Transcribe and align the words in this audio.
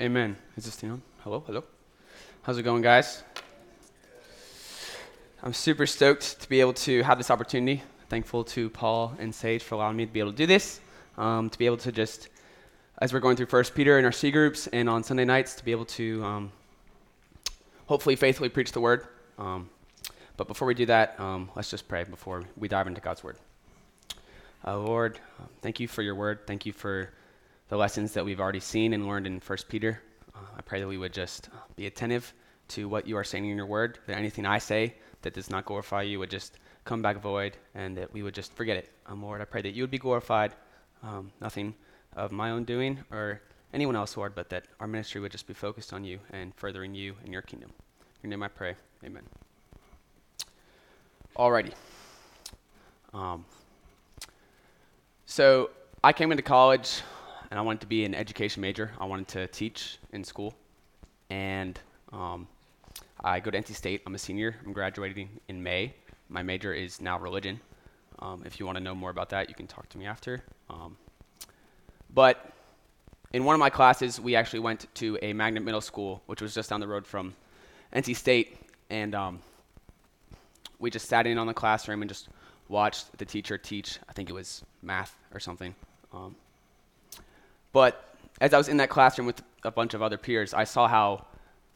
Amen. 0.00 0.36
Is 0.56 0.64
this 0.64 0.76
thing 0.76 0.92
on? 0.92 1.02
Hello? 1.24 1.42
Hello? 1.44 1.64
How's 2.42 2.56
it 2.56 2.62
going, 2.62 2.82
guys? 2.82 3.24
I'm 5.42 5.52
super 5.52 5.86
stoked 5.86 6.40
to 6.40 6.48
be 6.48 6.60
able 6.60 6.74
to 6.74 7.02
have 7.02 7.18
this 7.18 7.32
opportunity. 7.32 7.82
Thankful 8.08 8.44
to 8.44 8.70
Paul 8.70 9.16
and 9.18 9.34
Sage 9.34 9.60
for 9.60 9.74
allowing 9.74 9.96
me 9.96 10.06
to 10.06 10.12
be 10.12 10.20
able 10.20 10.30
to 10.30 10.36
do 10.36 10.46
this, 10.46 10.78
um, 11.16 11.50
to 11.50 11.58
be 11.58 11.66
able 11.66 11.78
to 11.78 11.90
just, 11.90 12.28
as 12.98 13.12
we're 13.12 13.18
going 13.18 13.34
through 13.34 13.46
First 13.46 13.74
Peter 13.74 13.98
in 13.98 14.04
our 14.04 14.12
C 14.12 14.30
groups 14.30 14.68
and 14.68 14.88
on 14.88 15.02
Sunday 15.02 15.24
nights, 15.24 15.56
to 15.56 15.64
be 15.64 15.72
able 15.72 15.86
to 15.86 16.22
um, 16.22 16.52
hopefully 17.86 18.14
faithfully 18.14 18.50
preach 18.50 18.70
the 18.70 18.80
word. 18.80 19.04
Um, 19.36 19.68
but 20.36 20.46
before 20.46 20.68
we 20.68 20.74
do 20.74 20.86
that, 20.86 21.18
um, 21.18 21.50
let's 21.56 21.72
just 21.72 21.88
pray 21.88 22.04
before 22.04 22.44
we 22.56 22.68
dive 22.68 22.86
into 22.86 23.00
God's 23.00 23.24
word. 23.24 23.36
Uh, 24.64 24.78
Lord, 24.78 25.18
thank 25.60 25.80
you 25.80 25.88
for 25.88 26.02
your 26.02 26.14
word. 26.14 26.46
Thank 26.46 26.66
you 26.66 26.72
for 26.72 27.10
the 27.68 27.76
lessons 27.76 28.12
that 28.14 28.24
we've 28.24 28.40
already 28.40 28.60
seen 28.60 28.92
and 28.92 29.06
learned 29.06 29.26
in 29.26 29.40
First 29.40 29.68
Peter. 29.68 30.00
Uh, 30.34 30.38
I 30.56 30.62
pray 30.62 30.80
that 30.80 30.88
we 30.88 30.98
would 30.98 31.12
just 31.12 31.48
uh, 31.48 31.58
be 31.76 31.86
attentive 31.86 32.32
to 32.68 32.88
what 32.88 33.06
you 33.06 33.16
are 33.16 33.24
saying 33.24 33.46
in 33.46 33.56
your 33.56 33.66
word, 33.66 33.98
that 34.06 34.16
anything 34.16 34.46
I 34.46 34.58
say 34.58 34.94
that 35.22 35.34
does 35.34 35.50
not 35.50 35.64
glorify 35.64 36.02
you 36.02 36.18
would 36.18 36.30
just 36.30 36.58
come 36.84 37.02
back 37.02 37.20
void, 37.20 37.56
and 37.74 37.96
that 37.96 38.12
we 38.12 38.22
would 38.22 38.34
just 38.34 38.52
forget 38.52 38.76
it. 38.76 38.90
Um, 39.06 39.22
Lord, 39.22 39.40
I 39.40 39.44
pray 39.44 39.62
that 39.62 39.74
you 39.74 39.82
would 39.82 39.90
be 39.90 39.98
glorified, 39.98 40.54
um, 41.02 41.30
nothing 41.40 41.74
of 42.16 42.32
my 42.32 42.50
own 42.50 42.64
doing 42.64 42.98
or 43.10 43.42
anyone 43.74 43.96
else, 43.96 44.16
Lord, 44.16 44.34
but 44.34 44.48
that 44.48 44.64
our 44.80 44.86
ministry 44.86 45.20
would 45.20 45.32
just 45.32 45.46
be 45.46 45.54
focused 45.54 45.92
on 45.92 46.04
you 46.04 46.18
and 46.32 46.54
furthering 46.54 46.94
you 46.94 47.14
and 47.24 47.32
your 47.32 47.42
kingdom. 47.42 47.70
In 48.22 48.30
your 48.30 48.38
name 48.38 48.42
I 48.42 48.48
pray. 48.48 48.74
Amen. 49.04 49.22
Alrighty. 51.36 51.72
Um, 53.12 53.44
so 55.26 55.70
I 56.02 56.12
came 56.12 56.30
into 56.32 56.42
college 56.42 57.02
and 57.50 57.58
I 57.58 57.62
wanted 57.62 57.80
to 57.80 57.86
be 57.86 58.04
an 58.04 58.14
education 58.14 58.60
major. 58.60 58.90
I 59.00 59.04
wanted 59.06 59.28
to 59.28 59.46
teach 59.48 59.98
in 60.12 60.24
school, 60.24 60.54
and 61.30 61.78
um, 62.12 62.46
I 63.22 63.40
go 63.40 63.50
to 63.50 63.58
NC 63.58 63.74
State. 63.74 64.02
I'm 64.06 64.14
a 64.14 64.18
senior. 64.18 64.56
I'm 64.64 64.72
graduating 64.72 65.28
in 65.48 65.62
May. 65.62 65.94
My 66.28 66.42
major 66.42 66.72
is 66.72 67.00
now 67.00 67.18
religion. 67.18 67.60
Um, 68.18 68.42
if 68.44 68.58
you 68.60 68.66
want 68.66 68.76
to 68.76 68.84
know 68.84 68.94
more 68.94 69.10
about 69.10 69.30
that, 69.30 69.48
you 69.48 69.54
can 69.54 69.66
talk 69.66 69.88
to 69.90 69.98
me 69.98 70.06
after. 70.06 70.42
Um, 70.68 70.96
but 72.12 72.52
in 73.32 73.44
one 73.44 73.54
of 73.54 73.60
my 73.60 73.70
classes, 73.70 74.20
we 74.20 74.36
actually 74.36 74.60
went 74.60 74.86
to 74.96 75.18
a 75.22 75.32
magnet 75.32 75.62
middle 75.62 75.80
school, 75.80 76.22
which 76.26 76.42
was 76.42 76.54
just 76.54 76.70
down 76.70 76.80
the 76.80 76.88
road 76.88 77.06
from 77.06 77.34
NC 77.94 78.16
State, 78.16 78.58
and 78.90 79.14
um, 79.14 79.40
we 80.78 80.90
just 80.90 81.08
sat 81.08 81.26
in 81.26 81.38
on 81.38 81.46
the 81.46 81.54
classroom 81.54 82.02
and 82.02 82.08
just 82.08 82.28
watched 82.68 83.16
the 83.18 83.24
teacher 83.24 83.56
teach. 83.56 83.98
I 84.08 84.12
think 84.12 84.28
it 84.28 84.32
was 84.32 84.62
math 84.82 85.16
or 85.32 85.40
something. 85.40 85.74
Um, 86.12 86.36
but 87.72 88.14
as 88.40 88.54
I 88.54 88.58
was 88.58 88.68
in 88.68 88.76
that 88.78 88.90
classroom 88.90 89.26
with 89.26 89.42
a 89.64 89.70
bunch 89.70 89.94
of 89.94 90.02
other 90.02 90.16
peers, 90.18 90.54
I 90.54 90.64
saw 90.64 90.88
how 90.88 91.26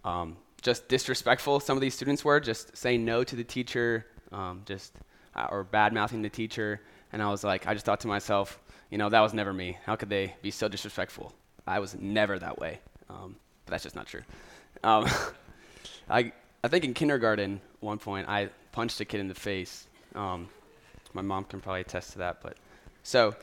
um, 0.05 0.37
just 0.63 0.89
disrespectful 0.89 1.61
some 1.61 1.77
of 1.77 1.81
these 1.81 1.95
students 1.95 2.25
were, 2.25 2.41
just 2.41 2.77
saying 2.77 3.05
no 3.05 3.25
to 3.25 3.37
the 3.37 3.45
teacher, 3.45 4.07
um, 4.31 4.63
just 4.65 4.93
uh, 5.35 5.49
or 5.51 5.65
bad 5.65 5.93
mouthing 5.93 6.23
the 6.23 6.31
teacher. 6.31 6.81
And 7.13 7.23
I 7.23 7.29
was 7.31 7.45
like, 7.45 7.67
I 7.67 7.75
just 7.75 7.85
thought 7.85 8.01
to 8.01 8.09
myself, 8.09 8.59
you 8.91 8.99
know, 8.99 9.09
that 9.09 9.21
was 9.21 9.35
never 9.35 9.53
me. 9.53 9.79
How 9.85 9.97
could 9.97 10.09
they 10.09 10.35
be 10.43 10.51
so 10.51 10.69
disrespectful? 10.69 11.33
I 11.67 11.79
was 11.79 11.97
never 11.99 12.39
that 12.39 12.59
way. 12.59 12.81
Um, 13.09 13.37
but 13.67 13.73
that's 13.73 13.83
just 13.83 13.97
not 13.97 14.07
true. 14.07 14.23
Um, 14.83 15.07
I 16.11 16.33
I 16.65 16.69
think 16.69 16.85
in 16.85 16.95
kindergarten, 16.95 17.61
one 17.81 17.99
point, 17.99 18.29
I 18.29 18.49
punched 18.71 19.01
a 19.01 19.05
kid 19.05 19.21
in 19.21 19.29
the 19.29 19.35
face. 19.35 19.87
Um, 20.15 20.49
my 21.13 21.23
mom 21.23 21.45
can 21.45 21.61
probably 21.61 21.81
attest 21.81 22.13
to 22.13 22.19
that. 22.19 22.41
But 22.41 22.57
so 23.03 23.35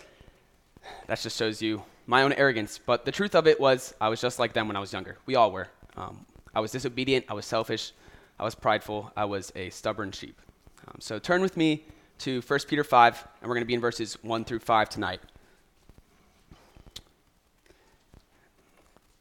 that 1.08 1.19
just 1.19 1.38
shows 1.38 1.61
you 1.61 1.84
my 2.10 2.24
own 2.24 2.34
arrogance. 2.34 2.80
But 2.84 3.06
the 3.06 3.12
truth 3.12 3.36
of 3.36 3.46
it 3.46 3.60
was, 3.60 3.94
I 4.02 4.10
was 4.10 4.20
just 4.20 4.40
like 4.40 4.54
them 4.54 4.68
when 4.68 4.76
I 4.76 4.80
was 4.80 4.92
younger. 4.92 5.20
We 5.28 5.36
all 5.36 5.52
were. 5.52 5.68
Um, 5.96 6.26
I 6.56 6.60
was 6.60 6.72
disobedient. 6.72 7.26
I 7.30 7.36
was 7.36 7.46
selfish. 7.46 7.92
I 8.40 8.44
was 8.44 8.56
prideful. 8.56 9.12
I 9.16 9.26
was 9.26 9.54
a 9.56 9.70
stubborn 9.70 10.12
sheep. 10.12 10.42
Um, 10.88 10.96
so 11.00 11.20
turn 11.20 11.40
with 11.40 11.56
me 11.56 11.84
to 12.19 12.42
1 12.42 12.59
Peter 12.68 12.84
5, 12.84 13.28
and 13.42 13.48
we're 13.48 13.53
going 13.53 13.62
to 13.62 13.68
be 13.68 13.75
in 13.75 13.80
verses 13.80 14.18
1 14.24 14.44
through 14.44 14.58
5 14.58 14.90
tonight. 14.90 15.22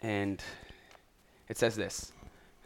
And 0.00 0.42
it 1.50 1.58
says 1.58 1.76
this 1.76 2.12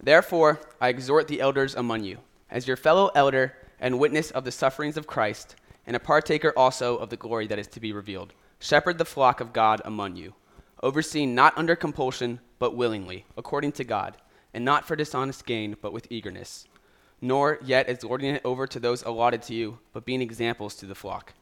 Therefore, 0.01 0.61
I 0.81 0.89
exhort 0.89 1.27
the 1.27 1.41
elders 1.41 1.75
among 1.75 2.05
you, 2.05 2.19
as 2.49 2.69
your 2.69 2.77
fellow 2.77 3.11
elder 3.17 3.57
and 3.81 3.99
witness 3.99 4.31
of 4.31 4.45
the 4.45 4.53
sufferings 4.53 4.97
of 4.97 5.09
Christ, 5.09 5.57
and 5.85 5.97
a 5.97 6.01
partaker 6.01 6.53
also 6.57 6.97
of 6.97 7.11
the 7.11 7.17
glory 7.17 7.49
that 7.49 7.59
is 7.59 7.67
to 7.67 7.81
be 7.81 7.93
revealed. 7.93 8.33
Shepherd 8.63 8.99
the 8.99 9.05
flock 9.05 9.41
of 9.41 9.53
God 9.53 9.83
among 9.85 10.15
you, 10.15 10.35
overseeing 10.85 11.35
not 11.35 11.59
under 11.59 11.75
compulsion, 11.75 12.39
but 12.61 12.77
willingly, 12.77 13.27
according 13.37 13.73
to 13.73 13.83
God, 13.83 14.17
and 14.55 14.65
not 14.65 14.87
for 14.87 14.95
dishonest 14.95 15.45
gain, 15.45 15.75
but 15.83 15.93
with 15.93 16.07
eagerness. 16.11 16.69
Nor 17.21 17.59
yet 17.65 17.89
as 17.89 18.05
lording 18.05 18.37
it 18.37 18.41
over 18.45 18.69
to 18.69 18.79
those 18.79 19.03
allotted 19.03 19.43
to 19.43 19.55
you, 19.55 19.81
but 19.93 20.05
being 20.05 20.23
examples 20.23 20.77
to 20.77 20.87
the 20.87 20.95
flock. 20.95 21.35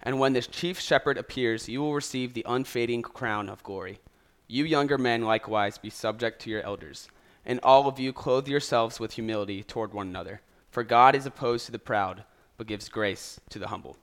And 0.00 0.20
when 0.20 0.32
this 0.32 0.46
chief 0.46 0.78
shepherd 0.78 1.18
appears, 1.18 1.68
you 1.68 1.80
will 1.80 1.92
receive 1.92 2.34
the 2.34 2.46
unfading 2.48 3.02
crown 3.02 3.48
of 3.48 3.64
glory. 3.64 3.98
You 4.46 4.64
younger 4.64 4.96
men 4.96 5.22
likewise 5.22 5.76
be 5.76 5.90
subject 5.90 6.40
to 6.42 6.50
your 6.50 6.62
elders, 6.62 7.08
and 7.44 7.58
all 7.64 7.88
of 7.88 7.98
you 7.98 8.12
clothe 8.12 8.46
yourselves 8.46 9.00
with 9.00 9.14
humility 9.14 9.64
toward 9.64 9.92
one 9.92 10.06
another. 10.06 10.40
For 10.70 10.84
God 10.84 11.16
is 11.16 11.26
opposed 11.26 11.66
to 11.66 11.72
the 11.72 11.80
proud, 11.80 12.22
but 12.56 12.68
gives 12.68 12.88
grace 12.88 13.40
to 13.48 13.58
the 13.58 13.66
humble. 13.66 13.96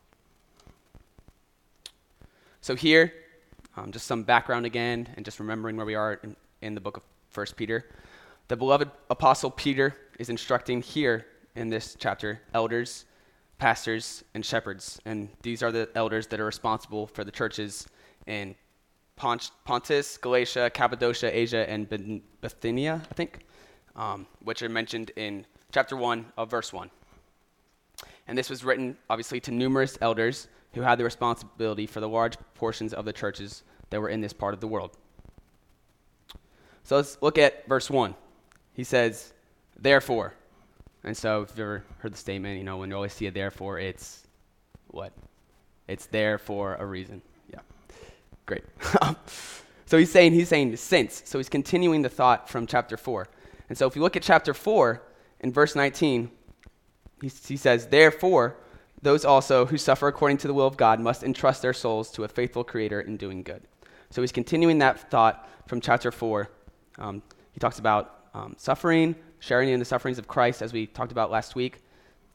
So, 2.68 2.76
here, 2.76 3.14
um, 3.78 3.94
just 3.94 4.08
some 4.08 4.24
background 4.24 4.66
again, 4.66 5.08
and 5.16 5.24
just 5.24 5.40
remembering 5.40 5.78
where 5.78 5.86
we 5.86 5.96
are 5.96 6.20
in, 6.22 6.36
in 6.62 6.76
the 6.76 6.82
book 6.82 6.98
of 6.98 7.04
1 7.34 7.46
Peter. 7.56 7.86
The 8.50 8.58
beloved 8.58 8.92
apostle 9.10 9.50
Peter 9.50 9.96
is 10.20 10.28
instructing 10.30 10.82
here 10.82 11.28
in 11.56 11.70
this 11.70 11.96
chapter 11.98 12.42
elders, 12.54 13.06
pastors, 13.58 14.26
and 14.34 14.46
shepherds. 14.46 15.00
And 15.06 15.30
these 15.44 15.64
are 15.64 15.72
the 15.72 15.88
elders 15.96 16.28
that 16.28 16.42
are 16.42 16.46
responsible 16.46 17.08
for 17.08 17.24
the 17.24 17.32
churches 17.32 17.88
in 18.26 18.54
Pontus, 19.16 20.18
Galatia, 20.18 20.70
Cappadocia, 20.70 21.34
Asia, 21.34 21.70
and 21.70 21.88
Bithynia, 22.42 23.02
I 23.10 23.14
think, 23.14 23.46
um, 23.96 24.28
which 24.44 24.62
are 24.62 24.68
mentioned 24.68 25.12
in 25.16 25.46
chapter 25.72 25.96
1 25.96 26.34
of 26.36 26.52
verse 26.52 26.74
1. 26.74 26.92
And 28.28 28.38
this 28.38 28.50
was 28.50 28.66
written, 28.66 28.98
obviously, 29.10 29.40
to 29.40 29.52
numerous 29.52 29.98
elders 30.02 30.50
who 30.78 30.84
had 30.84 30.98
the 30.98 31.04
responsibility 31.04 31.88
for 31.88 32.00
the 32.00 32.08
large 32.08 32.38
portions 32.54 32.94
of 32.94 33.04
the 33.04 33.12
churches 33.14 33.64
that 33.90 34.00
were 34.00 34.10
in 34.10 34.22
this 34.22 34.34
part 34.34 34.54
of 34.54 34.60
the 34.60 34.68
world. 34.68 34.92
So 36.84 36.96
let's 36.96 37.18
look 37.22 37.38
at 37.38 37.68
verse 37.68 37.90
1. 37.90 38.16
He 38.74 38.84
says, 38.84 39.34
Therefore. 39.80 40.34
And 41.04 41.16
so 41.16 41.42
if 41.42 41.50
you've 41.50 41.60
ever 41.60 41.84
heard 42.00 42.14
the 42.14 42.18
statement, 42.18 42.58
you 42.58 42.64
know, 42.64 42.78
when 42.78 42.90
you 42.90 42.96
always 42.96 43.14
see 43.14 43.28
a 43.28 43.32
therefore, 43.32 43.80
it's 43.80 44.28
what? 44.88 45.14
It's 45.88 46.06
there 46.08 46.38
for 46.38 46.76
a 46.76 46.86
reason. 46.86 47.22
Yeah. 47.52 47.60
Great. 48.46 48.64
so 49.86 49.98
he's 49.98 50.12
saying, 50.12 50.34
he's 50.34 50.50
saying 50.50 50.76
since. 50.78 51.24
So 51.26 51.40
he's 51.40 51.50
continuing 51.50 52.02
the 52.02 52.10
thought 52.10 52.50
from 52.50 52.68
chapter 52.68 52.98
4. 52.98 53.28
And 53.70 53.78
so 53.78 53.88
if 53.88 53.96
you 53.96 54.02
look 54.02 54.16
at 54.16 54.22
chapter 54.22 54.54
4, 54.54 55.02
in 55.40 55.52
verse 55.52 55.76
19, 55.76 56.30
he, 57.22 57.28
he 57.28 57.58
says, 57.58 57.88
Therefore, 57.88 58.58
those 59.02 59.25
also 59.25 59.66
who 59.66 59.78
suffer 59.78 60.08
according 60.08 60.38
to 60.40 60.47
the 60.47 60.53
will 60.53 60.68
of 60.68 60.78
God 60.78 61.00
must 61.00 61.24
entrust 61.24 61.62
their 61.62 61.74
souls 61.74 62.12
to 62.12 62.24
a 62.24 62.28
faithful 62.28 62.63
Creator 62.63 63.02
in 63.02 63.18
doing 63.18 63.44
good. 63.44 63.63
So 64.09 64.22
he's 64.22 64.31
continuing 64.31 64.80
that 64.80 65.12
thought 65.12 65.47
from 65.68 65.81
chapter 65.81 66.12
4. 66.12 66.50
Um, 66.97 67.22
he 67.52 67.59
talks 67.59 67.80
about 67.80 68.30
um, 68.34 68.56
suffering, 68.57 69.16
sharing 69.40 69.69
in 69.69 69.80
the 69.80 69.86
sufferings 69.86 70.18
of 70.18 70.28
Christ, 70.28 70.62
as 70.62 70.74
we 70.74 70.88
talked 70.88 71.12
about 71.12 71.30
last 71.30 71.56
week. 71.56 71.80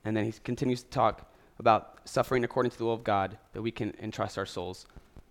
And 0.04 0.16
then 0.16 0.24
he 0.24 0.32
continues 0.44 0.82
to 0.82 0.90
talk 0.90 1.32
about 1.58 1.98
suffering 2.04 2.44
according 2.44 2.70
to 2.70 2.78
the 2.78 2.84
will 2.84 2.94
of 2.94 3.04
God, 3.04 3.38
that 3.52 3.62
we 3.62 3.70
can 3.70 3.94
entrust 4.00 4.38
our 4.38 4.46
souls 4.46 4.86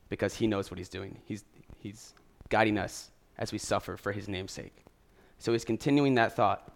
because 0.10 0.36
he 0.36 0.48
knows 0.48 0.72
what 0.72 0.78
he's 0.78 0.90
doing. 0.90 1.18
He's, 1.26 1.44
he's 1.80 2.14
guiding 2.50 2.78
us 2.78 3.12
as 3.38 3.52
we 3.52 3.58
suffer 3.58 3.98
for 3.98 4.12
his 4.12 4.28
name's 4.28 4.52
sake. 4.52 4.84
So 5.40 5.52
he's 5.52 5.66
continuing 5.66 6.16
that 6.16 6.36
thought 6.36 6.72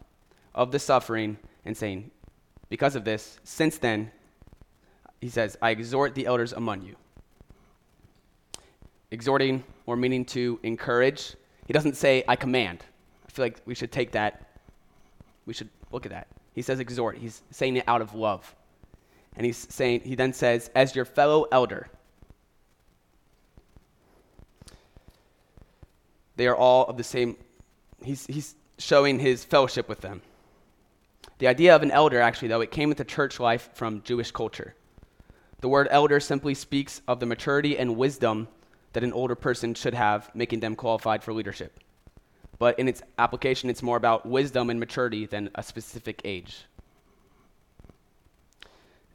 of 0.54 0.72
the 0.72 0.80
suffering 0.80 1.38
and 1.66 1.76
saying, 1.76 2.12
because 2.70 2.96
of 2.96 3.06
this, 3.06 3.40
since 3.44 3.78
then, 3.78 4.12
he 5.22 5.30
says, 5.30 5.58
I 5.62 5.72
exhort 5.72 6.16
the 6.16 6.26
elders 6.26 6.54
among 6.54 6.84
you. 6.84 6.96
Exhorting 9.12 9.64
or 9.86 9.96
meaning 9.96 10.26
to 10.26 10.60
encourage. 10.64 11.36
He 11.68 11.74
doesn't 11.74 11.96
say, 11.96 12.24
I 12.28 12.36
command. 12.36 12.84
I 13.28 13.32
feel 13.32 13.46
like 13.46 13.62
we 13.66 13.76
should 13.76 13.92
take 13.92 14.12
that. 14.12 14.60
We 15.46 15.54
should 15.54 15.70
look 15.92 16.06
at 16.06 16.12
that. 16.12 16.28
He 16.54 16.62
says 16.62 16.80
exhort. 16.80 17.18
He's 17.18 17.42
saying 17.52 17.78
it 17.78 17.84
out 17.88 18.02
of 18.02 18.14
love. 18.14 18.56
And 19.36 19.46
he's 19.46 19.68
saying, 19.70 20.02
he 20.02 20.16
then 20.16 20.34
says, 20.34 20.70
as 20.76 20.96
your 20.96 21.06
fellow 21.06 21.48
elder. 21.52 21.90
They 26.36 26.48
are 26.48 26.56
all 26.56 26.86
of 26.86 26.98
the 26.98 27.04
same. 27.04 27.38
He's, 28.04 28.26
he's 28.28 28.56
showing 28.78 29.20
his 29.20 29.44
fellowship 29.44 29.88
with 29.88 30.02
them. 30.02 30.22
The 31.38 31.48
idea 31.48 31.76
of 31.76 31.84
an 31.84 31.92
elder, 31.92 32.22
actually, 32.22 32.48
though, 32.50 32.62
it 32.62 32.72
came 32.72 32.92
into 32.92 33.04
church 33.04 33.40
life 33.40 33.70
from 33.74 34.02
Jewish 34.04 34.32
culture. 34.32 34.76
The 35.62 35.70
word 35.70 35.88
elder 35.90 36.20
simply 36.20 36.54
speaks 36.54 37.02
of 37.08 37.20
the 37.20 37.26
maturity 37.26 37.78
and 37.78 37.98
wisdom 37.98 38.48
that 38.94 39.04
an 39.04 39.14
older 39.14 39.36
person 39.36 39.74
should 39.74 39.94
have, 39.94 40.30
making 40.36 40.60
them 40.60 40.76
qualified 40.76 41.24
for 41.24 41.34
leadership. 41.34 41.80
but 42.58 42.78
in 42.80 42.88
its 42.88 43.02
application, 43.18 43.70
it's 43.70 43.84
more 43.84 43.98
about 43.98 44.26
wisdom 44.26 44.70
and 44.70 44.80
maturity 44.80 45.26
than 45.26 45.50
a 45.56 45.64
specific 45.64 46.22
age. 46.24 46.66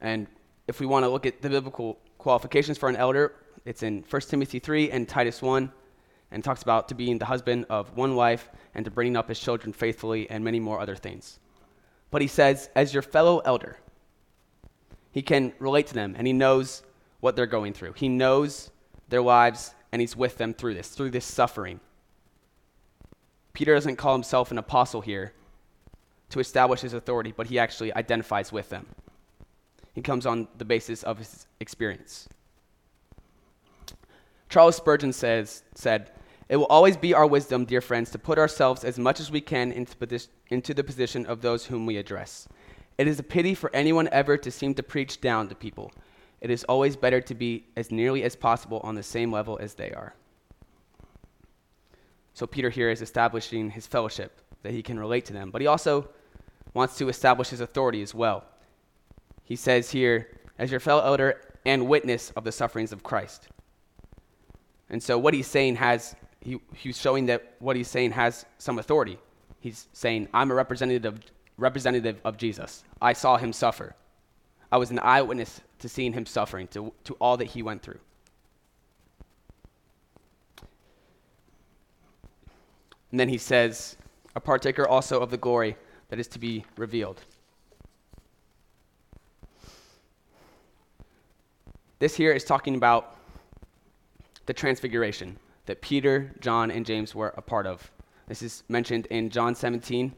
And 0.01 0.27
if 0.69 0.81
we 0.81 0.87
want 0.87 1.05
to 1.05 1.09
look 1.09 1.27
at 1.27 1.43
the 1.43 1.49
biblical 1.49 1.99
qualifications 2.19 2.79
for 2.79 2.89
an 2.89 2.97
elder, 2.97 3.35
it's 3.65 3.83
in 3.83 4.05
1 4.09 4.23
Timothy 4.23 4.59
3 4.59 4.91
and 4.91 5.09
Titus 5.09 5.43
1, 5.43 5.73
and 6.33 6.45
talks 6.45 6.63
about 6.63 6.89
to 6.89 6.95
being 6.95 7.19
the 7.19 7.25
husband 7.25 7.67
of 7.69 7.97
one 7.97 8.15
wife 8.15 8.49
and 8.75 8.85
to 8.85 8.91
bringing 8.91 9.17
up 9.17 9.29
his 9.29 9.41
children 9.41 9.73
faithfully 9.73 10.31
and 10.31 10.45
many 10.45 10.61
more 10.61 10.81
other 10.81 10.95
things. 10.95 11.41
But 12.11 12.23
he 12.23 12.29
says, 12.29 12.71
as 12.75 12.95
your 12.95 13.03
fellow 13.03 13.41
elder, 13.41 13.79
he 15.12 15.23
can 15.23 15.53
relate 15.59 15.87
to 15.89 15.95
them 15.95 16.15
and 16.17 16.27
he 16.27 16.33
knows 16.33 16.83
what 17.21 17.37
they're 17.37 17.47
going 17.47 17.73
through. 17.73 17.93
He 17.93 18.09
knows 18.09 18.71
their 19.09 19.23
lives 19.23 19.75
and 19.93 20.01
he's 20.01 20.17
with 20.17 20.39
them 20.39 20.55
through 20.55 20.75
this, 20.75 20.89
through 20.89 21.11
this 21.11 21.25
suffering. 21.25 21.81
Peter 23.53 23.75
doesn't 23.75 23.97
call 23.97 24.15
himself 24.15 24.51
an 24.51 24.59
apostle 24.59 25.01
here 25.01 25.33
to 26.31 26.39
establish 26.39 26.81
his 26.81 26.95
authority, 26.95 27.33
but 27.37 27.49
he 27.49 27.59
actually 27.59 27.93
identifies 27.95 28.53
with 28.53 28.69
them. 28.71 28.87
He 29.95 30.01
comes 30.01 30.25
on 30.25 30.47
the 30.57 30.65
basis 30.65 31.03
of 31.03 31.19
his 31.19 31.47
experience. 31.59 32.29
Charles 34.49 34.77
Spurgeon 34.77 35.13
says, 35.13 35.65
said, 35.75 36.13
It 36.49 36.56
will 36.56 36.67
always 36.67 36.97
be 36.97 37.15
our 37.15 37.27
wisdom, 37.27 37.65
dear 37.65 37.81
friends, 37.81 38.11
to 38.11 38.19
put 38.19 38.39
ourselves 38.39 38.85
as 38.85 38.99
much 38.99 39.19
as 39.19 39.31
we 39.31 39.41
can 39.41 39.73
into, 39.73 40.21
into 40.49 40.75
the 40.75 40.85
position 40.85 41.27
of 41.27 41.41
those 41.41 41.67
whom 41.67 41.87
we 41.87 41.97
address. 41.97 42.49
It 43.00 43.08
is 43.08 43.19
a 43.19 43.23
pity 43.23 43.55
for 43.55 43.75
anyone 43.75 44.11
ever 44.12 44.37
to 44.37 44.50
seem 44.50 44.75
to 44.75 44.82
preach 44.82 45.23
down 45.23 45.49
to 45.49 45.55
people. 45.55 45.91
It 46.43 46.50
is 46.50 46.64
always 46.64 46.97
better 46.97 47.23
to 47.23 47.35
be 47.35 47.64
as 47.75 47.91
nearly 47.91 48.25
as 48.25 48.37
possible 48.37 48.79
on 48.85 48.94
the 48.94 49.02
same 49.02 49.32
level 49.32 49.58
as 49.58 49.73
they 49.73 49.91
are. 49.93 50.14
So 52.35 52.47
Peter 52.47 52.69
here 52.69 52.91
is 52.91 53.00
establishing 53.00 53.70
his 53.70 53.87
fellowship, 53.87 54.43
that 54.62 54.73
he 54.73 54.82
can 54.82 55.00
relate 55.00 55.25
to 55.25 55.32
them, 55.32 55.50
but 55.50 55.62
he 55.62 55.67
also 55.67 56.11
wants 56.75 56.99
to 56.99 57.08
establish 57.08 57.49
his 57.49 57.62
authority 57.62 58.02
as 58.02 58.14
well. 58.14 58.44
He 59.44 59.56
says 59.56 59.91
here, 59.91 60.29
as 60.58 60.70
your 60.70 60.79
fellow 60.79 61.03
elder 61.03 61.41
and 61.64 61.88
witness 61.88 62.32
of 62.32 62.44
the 62.44 62.53
sufferings 62.53 62.93
of 62.93 63.03
Christ. 63.03 63.49
And 64.91 65.03
so 65.03 65.19
what 65.19 65.32
he's 65.32 65.46
saying 65.46 65.76
has, 65.76 66.14
he, 66.43 66.61
he's 66.75 67.00
showing 67.00 67.25
that 67.26 67.55
what 67.61 67.76
he's 67.76 67.88
saying 67.88 68.11
has 68.11 68.44
some 68.58 68.79
authority. 68.79 69.17
He's 69.58 69.88
saying, 69.94 70.29
I'm 70.35 70.50
a 70.50 70.55
representative, 70.55 71.19
representative 71.61 72.21
of 72.25 72.37
Jesus. 72.37 72.83
I 73.01 73.12
saw 73.12 73.37
him 73.37 73.53
suffer. 73.53 73.95
I 74.73 74.79
was 74.79 74.91
an 74.91 74.99
eyewitness 74.99 75.61
to 75.81 75.89
seeing 75.89 76.12
him 76.12 76.27
suffering, 76.27 76.67
to, 76.69 76.93
to 77.05 77.15
all 77.21 77.37
that 77.37 77.47
he 77.47 77.62
went 77.62 77.83
through. 77.83 78.01
And 83.11 83.19
then 83.19 83.29
he 83.29 83.39
says, 83.39 83.97
a 84.37 84.41
partaker 84.41 84.87
also 84.87 85.21
of 85.21 85.31
the 85.31 85.37
glory 85.37 85.77
that 86.09 86.19
is 86.19 86.29
to 86.29 86.39
be 86.39 86.65
revealed. 86.77 87.21
This 91.99 92.17
here 92.17 92.33
is 92.33 92.45
talking 92.45 92.77
about 92.77 93.17
the 94.47 94.55
transfiguration 94.55 95.37
that 95.67 95.83
Peter, 95.83 96.33
John, 96.41 96.71
and 96.71 96.87
James 96.87 97.15
were 97.15 97.35
a 97.37 97.43
part 97.43 97.67
of. 97.67 97.91
This 98.27 98.43
is 98.43 98.63
mentioned 98.69 99.06
in 99.06 99.29
John 99.29 99.55
17, 99.55 100.13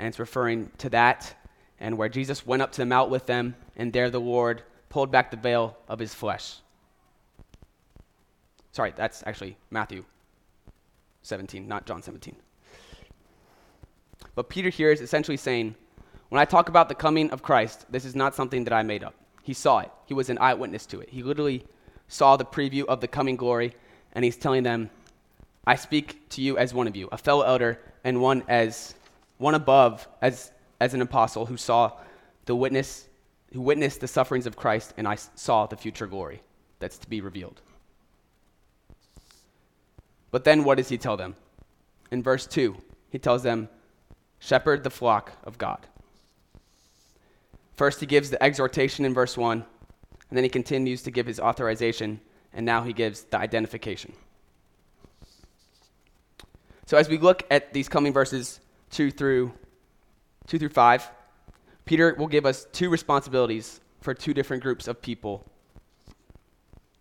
and 0.00 0.08
it's 0.08 0.18
referring 0.18 0.70
to 0.78 0.88
that 0.88 1.34
and 1.78 1.96
where 1.98 2.08
Jesus 2.08 2.46
went 2.46 2.62
up 2.62 2.72
to 2.72 2.80
the 2.80 2.86
mount 2.86 3.10
with 3.10 3.26
them, 3.26 3.54
and 3.76 3.92
there 3.92 4.10
the 4.10 4.20
Lord 4.20 4.62
pulled 4.88 5.10
back 5.10 5.30
the 5.30 5.36
veil 5.36 5.76
of 5.88 5.98
his 5.98 6.14
flesh. 6.14 6.56
Sorry, 8.72 8.92
that's 8.96 9.22
actually 9.26 9.56
Matthew 9.70 10.04
17, 11.22 11.68
not 11.68 11.86
John 11.86 12.02
17. 12.02 12.34
But 14.34 14.48
Peter 14.48 14.70
here 14.70 14.90
is 14.90 15.00
essentially 15.00 15.36
saying, 15.36 15.74
when 16.30 16.40
I 16.40 16.44
talk 16.44 16.68
about 16.68 16.88
the 16.88 16.94
coming 16.94 17.30
of 17.30 17.42
Christ, 17.42 17.84
this 17.90 18.04
is 18.04 18.14
not 18.14 18.34
something 18.34 18.64
that 18.64 18.72
I 18.72 18.82
made 18.82 19.04
up. 19.04 19.14
He 19.42 19.52
saw 19.52 19.80
it, 19.80 19.90
he 20.06 20.14
was 20.14 20.30
an 20.30 20.38
eyewitness 20.38 20.86
to 20.86 21.00
it. 21.00 21.10
He 21.10 21.22
literally 21.22 21.64
saw 22.08 22.36
the 22.36 22.44
preview 22.44 22.84
of 22.86 23.00
the 23.00 23.08
coming 23.08 23.36
glory, 23.36 23.74
and 24.12 24.24
he's 24.24 24.36
telling 24.36 24.62
them, 24.62 24.90
I 25.66 25.76
speak 25.76 26.28
to 26.30 26.42
you 26.42 26.56
as 26.56 26.72
one 26.72 26.86
of 26.86 26.96
you, 26.96 27.08
a 27.12 27.18
fellow 27.18 27.42
elder, 27.42 27.78
and 28.02 28.20
one 28.20 28.44
as 28.48 28.94
one 29.40 29.54
above, 29.54 30.06
as, 30.20 30.52
as 30.80 30.92
an 30.92 31.00
apostle 31.00 31.46
who 31.46 31.56
saw 31.56 31.90
the 32.44 32.54
witness, 32.54 33.08
who 33.54 33.62
witnessed 33.62 34.00
the 34.00 34.06
sufferings 34.06 34.46
of 34.46 34.54
Christ, 34.54 34.92
and 34.98 35.08
I 35.08 35.14
saw 35.14 35.66
the 35.66 35.78
future 35.78 36.06
glory 36.06 36.42
that's 36.78 36.98
to 36.98 37.08
be 37.08 37.22
revealed. 37.22 37.62
But 40.30 40.44
then 40.44 40.62
what 40.62 40.76
does 40.76 40.90
he 40.90 40.98
tell 40.98 41.16
them? 41.16 41.36
In 42.10 42.22
verse 42.22 42.46
2, 42.46 42.76
he 43.08 43.18
tells 43.18 43.42
them, 43.42 43.70
Shepherd 44.40 44.84
the 44.84 44.90
flock 44.90 45.32
of 45.42 45.56
God. 45.56 45.86
First, 47.76 48.00
he 48.00 48.06
gives 48.06 48.28
the 48.28 48.42
exhortation 48.42 49.06
in 49.06 49.14
verse 49.14 49.38
1, 49.38 49.64
and 50.28 50.36
then 50.36 50.44
he 50.44 50.50
continues 50.50 51.02
to 51.02 51.10
give 51.10 51.26
his 51.26 51.40
authorization, 51.40 52.20
and 52.52 52.66
now 52.66 52.82
he 52.82 52.92
gives 52.92 53.22
the 53.22 53.38
identification. 53.38 54.12
So 56.84 56.98
as 56.98 57.08
we 57.08 57.16
look 57.16 57.44
at 57.50 57.72
these 57.72 57.88
coming 57.88 58.12
verses 58.12 58.60
2 58.90 59.10
through 59.10 59.52
2 60.46 60.58
through 60.58 60.68
5, 60.68 61.10
Peter 61.84 62.14
will 62.18 62.26
give 62.26 62.44
us 62.44 62.66
two 62.72 62.90
responsibilities 62.90 63.80
for 64.00 64.14
two 64.14 64.34
different 64.34 64.62
groups 64.62 64.88
of 64.88 65.00
people. 65.00 65.44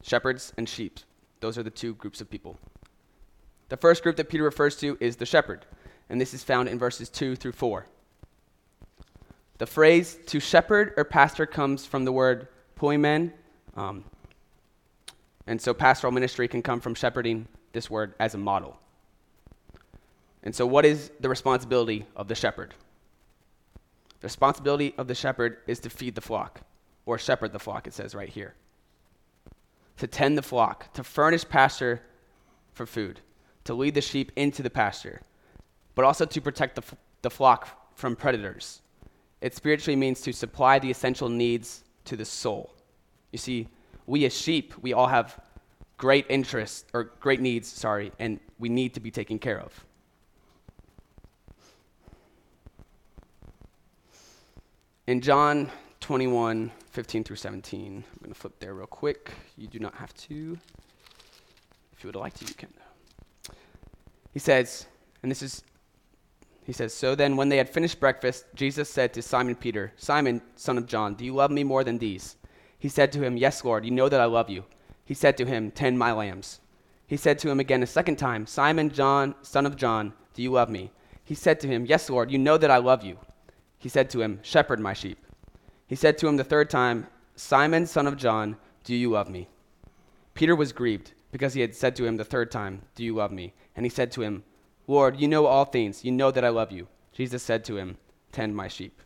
Shepherds 0.04 0.54
and 0.58 0.68
sheep. 0.68 1.00
Those 1.40 1.58
are 1.58 1.64
the 1.64 1.70
two 1.70 1.94
groups 1.96 2.22
of 2.22 2.30
people. 2.30 2.58
The 3.70 3.78
first 3.78 4.04
group 4.04 4.16
that 4.18 4.30
Peter 4.30 4.44
refers 4.44 4.76
to 4.78 4.98
is 5.00 5.16
the 5.16 5.26
shepherd, 5.26 5.66
and 6.10 6.20
this 6.20 6.34
is 6.34 6.44
found 6.44 6.70
in 6.70 6.80
verses 6.80 7.10
2 7.10 7.36
through 7.36 7.54
4. 7.54 7.86
The 9.60 9.68
phrase 9.68 10.18
to 10.28 10.40
shepherd 10.40 10.94
or 10.98 11.04
pastor 11.04 11.46
comes 11.46 11.86
from 11.86 12.06
the 12.06 12.12
word 12.12 12.48
poimen. 12.78 13.34
Um, 13.76 14.06
and 15.46 15.62
so 15.62 15.74
pastoral 15.74 16.12
ministry 16.12 16.48
can 16.48 16.62
come 16.62 16.80
from 16.80 16.96
shepherding 16.96 17.48
this 17.74 17.90
word 17.90 18.14
as 18.20 18.36
a 18.36 18.38
model. 18.38 18.80
And 20.44 20.56
so, 20.56 20.66
what 20.66 20.86
is 20.86 21.12
the 21.20 21.30
responsibility 21.30 22.06
of 22.16 22.28
the 22.28 22.36
shepherd? 22.36 22.74
The 24.22 24.28
responsibility 24.28 24.94
of 24.98 25.08
the 25.08 25.16
shepherd 25.16 25.58
is 25.68 25.80
to 25.80 25.90
feed 25.90 26.16
the 26.16 26.22
flock, 26.22 26.62
or 27.06 27.18
shepherd 27.18 27.54
the 27.54 27.60
flock, 27.60 27.88
it 27.88 27.94
says 27.94 28.16
right 28.16 28.30
here. 28.30 28.54
To 29.98 30.08
tend 30.08 30.38
the 30.38 30.42
flock, 30.42 30.94
to 30.94 31.04
furnish 31.04 31.48
pasture 31.48 32.02
for 32.74 32.86
food, 32.86 33.20
to 33.66 33.74
lead 33.74 33.94
the 33.94 34.02
sheep 34.02 34.32
into 34.36 34.64
the 34.64 34.70
pasture, 34.70 35.22
but 35.96 36.06
also 36.06 36.26
to 36.26 36.42
protect 36.42 36.76
the, 36.76 36.84
the 37.22 37.30
flock 37.30 37.96
from 37.98 38.16
predators. 38.16 38.82
It 39.42 39.56
spiritually 39.56 39.96
means 39.96 40.22
to 40.22 40.34
supply 40.34 40.80
the 40.80 40.92
essential 40.92 41.30
needs 41.30 41.84
to 42.06 42.16
the 42.16 42.26
soul. 42.26 42.74
You 43.32 43.38
see, 43.38 43.68
we 44.06 44.26
as 44.26 44.36
sheep, 44.36 44.74
we 44.82 44.94
all 44.94 45.08
have 45.08 45.40
great 45.98 46.26
interests 46.30 46.86
or 46.94 47.12
great 47.20 47.40
needs, 47.42 47.68
sorry, 47.68 48.12
and 48.20 48.40
we 48.58 48.70
need 48.70 48.94
to 48.96 49.00
be 49.00 49.12
taken 49.12 49.38
care 49.40 49.60
of. 49.60 49.86
In 55.10 55.22
John 55.22 55.72
21, 56.02 56.72
15 56.92 57.24
through 57.24 57.36
17, 57.38 58.04
I'm 58.08 58.20
going 58.22 58.32
to 58.32 58.40
flip 58.40 58.60
there 58.60 58.76
real 58.76 58.86
quick. 58.86 59.32
You 59.58 59.66
do 59.66 59.80
not 59.80 59.96
have 59.96 60.14
to. 60.14 60.56
If 61.92 62.04
you 62.04 62.10
would 62.10 62.16
like 62.16 62.36
to, 62.36 62.46
you 62.46 62.54
can. 62.54 62.72
He 64.34 64.38
says, 64.38 64.86
and 65.24 65.32
this 65.32 65.42
is 65.42 65.64
he 66.64 66.74
says, 66.74 66.94
So 66.94 67.16
then, 67.16 67.38
when 67.38 67.50
they 67.50 67.58
had 67.58 67.68
finished 67.68 68.00
breakfast, 68.00 68.46
Jesus 68.54 68.88
said 68.88 69.12
to 69.14 69.24
Simon 69.24 69.56
Peter, 69.56 69.94
Simon, 69.98 70.44
son 70.56 70.78
of 70.78 70.86
John, 70.86 71.16
do 71.16 71.26
you 71.26 71.34
love 71.34 71.50
me 71.50 71.64
more 71.64 71.84
than 71.84 71.98
these? 71.98 72.36
He 72.78 72.88
said 72.88 73.12
to 73.14 73.24
him, 73.24 73.36
Yes, 73.36 73.66
Lord, 73.66 73.86
you 73.86 73.90
know 73.90 74.10
that 74.10 74.22
I 74.22 74.26
love 74.26 74.48
you. 74.48 74.64
He 75.06 75.16
said 75.16 75.38
to 75.38 75.46
him, 75.48 75.72
Tend 75.72 75.98
my 75.98 76.12
lambs. 76.12 76.60
He 77.08 77.18
said 77.18 77.40
to 77.40 77.50
him 77.50 77.60
again 77.60 77.82
a 77.82 77.88
second 77.88 78.18
time, 78.18 78.46
Simon, 78.46 78.92
John, 78.92 79.34
son 79.42 79.66
of 79.66 79.76
John, 79.76 80.14
do 80.36 80.44
you 80.44 80.52
love 80.52 80.70
me? 80.70 80.92
He 81.24 81.34
said 81.34 81.60
to 81.62 81.68
him, 81.68 81.88
Yes, 81.88 82.12
Lord, 82.12 82.30
you 82.30 82.38
know 82.38 82.60
that 82.60 82.70
I 82.70 82.78
love 82.78 83.04
you. 83.04 83.18
He 83.80 83.90
said 83.90 84.10
to 84.12 84.22
him, 84.22 84.40
Shepherd 84.44 84.80
my 84.80 84.94
sheep. 84.94 85.18
He 85.88 85.96
said 85.96 86.18
to 86.20 86.28
him 86.28 86.38
the 86.38 86.44
third 86.44 86.70
time, 86.70 87.08
Simon, 87.36 87.86
son 87.88 88.06
of 88.06 88.18
John, 88.18 88.58
do 88.84 88.94
you 88.94 89.10
love 89.10 89.30
me? 89.30 89.48
Peter 90.34 90.56
was 90.56 90.74
grieved 90.74 91.14
because 91.32 91.54
he 91.54 91.62
had 91.62 91.74
said 91.74 91.96
to 91.96 92.06
him 92.06 92.18
the 92.18 92.24
third 92.24 92.52
time, 92.52 92.82
Do 92.96 93.04
you 93.04 93.16
love 93.16 93.32
me? 93.32 93.54
And 93.76 93.86
he 93.86 93.90
said 93.90 94.12
to 94.12 94.22
him, 94.22 94.44
Lord, 94.88 95.20
you 95.20 95.28
know 95.28 95.46
all 95.46 95.66
things. 95.66 96.04
You 96.04 96.12
know 96.12 96.32
that 96.32 96.44
I 96.44 96.50
love 96.50 96.72
you. 96.72 96.88
Jesus 97.14 97.44
said 97.44 97.64
to 97.66 97.78
him, 97.78 97.98
Tend 98.32 98.56
my 98.56 98.68
sheep. 98.68 99.02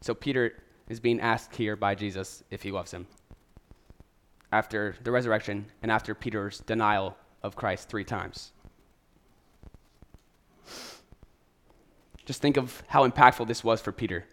So 0.00 0.14
Peter 0.14 0.54
is 0.88 1.00
being 1.00 1.20
asked 1.20 1.56
here 1.56 1.76
by 1.76 1.94
Jesus 1.94 2.42
if 2.50 2.62
he 2.62 2.70
loves 2.70 2.92
him. 2.92 3.06
After 4.50 4.96
the 5.02 5.10
resurrection 5.10 5.66
and 5.82 5.90
after 5.90 6.14
Peter's 6.14 6.58
denial 6.60 7.16
of 7.42 7.56
Christ 7.56 7.88
three 7.88 8.04
times. 8.04 8.52
Just 12.24 12.40
think 12.40 12.56
of 12.56 12.82
how 12.86 13.06
impactful 13.08 13.48
this 13.48 13.64
was 13.64 13.80
for 13.80 13.92
Peter. 13.92 14.24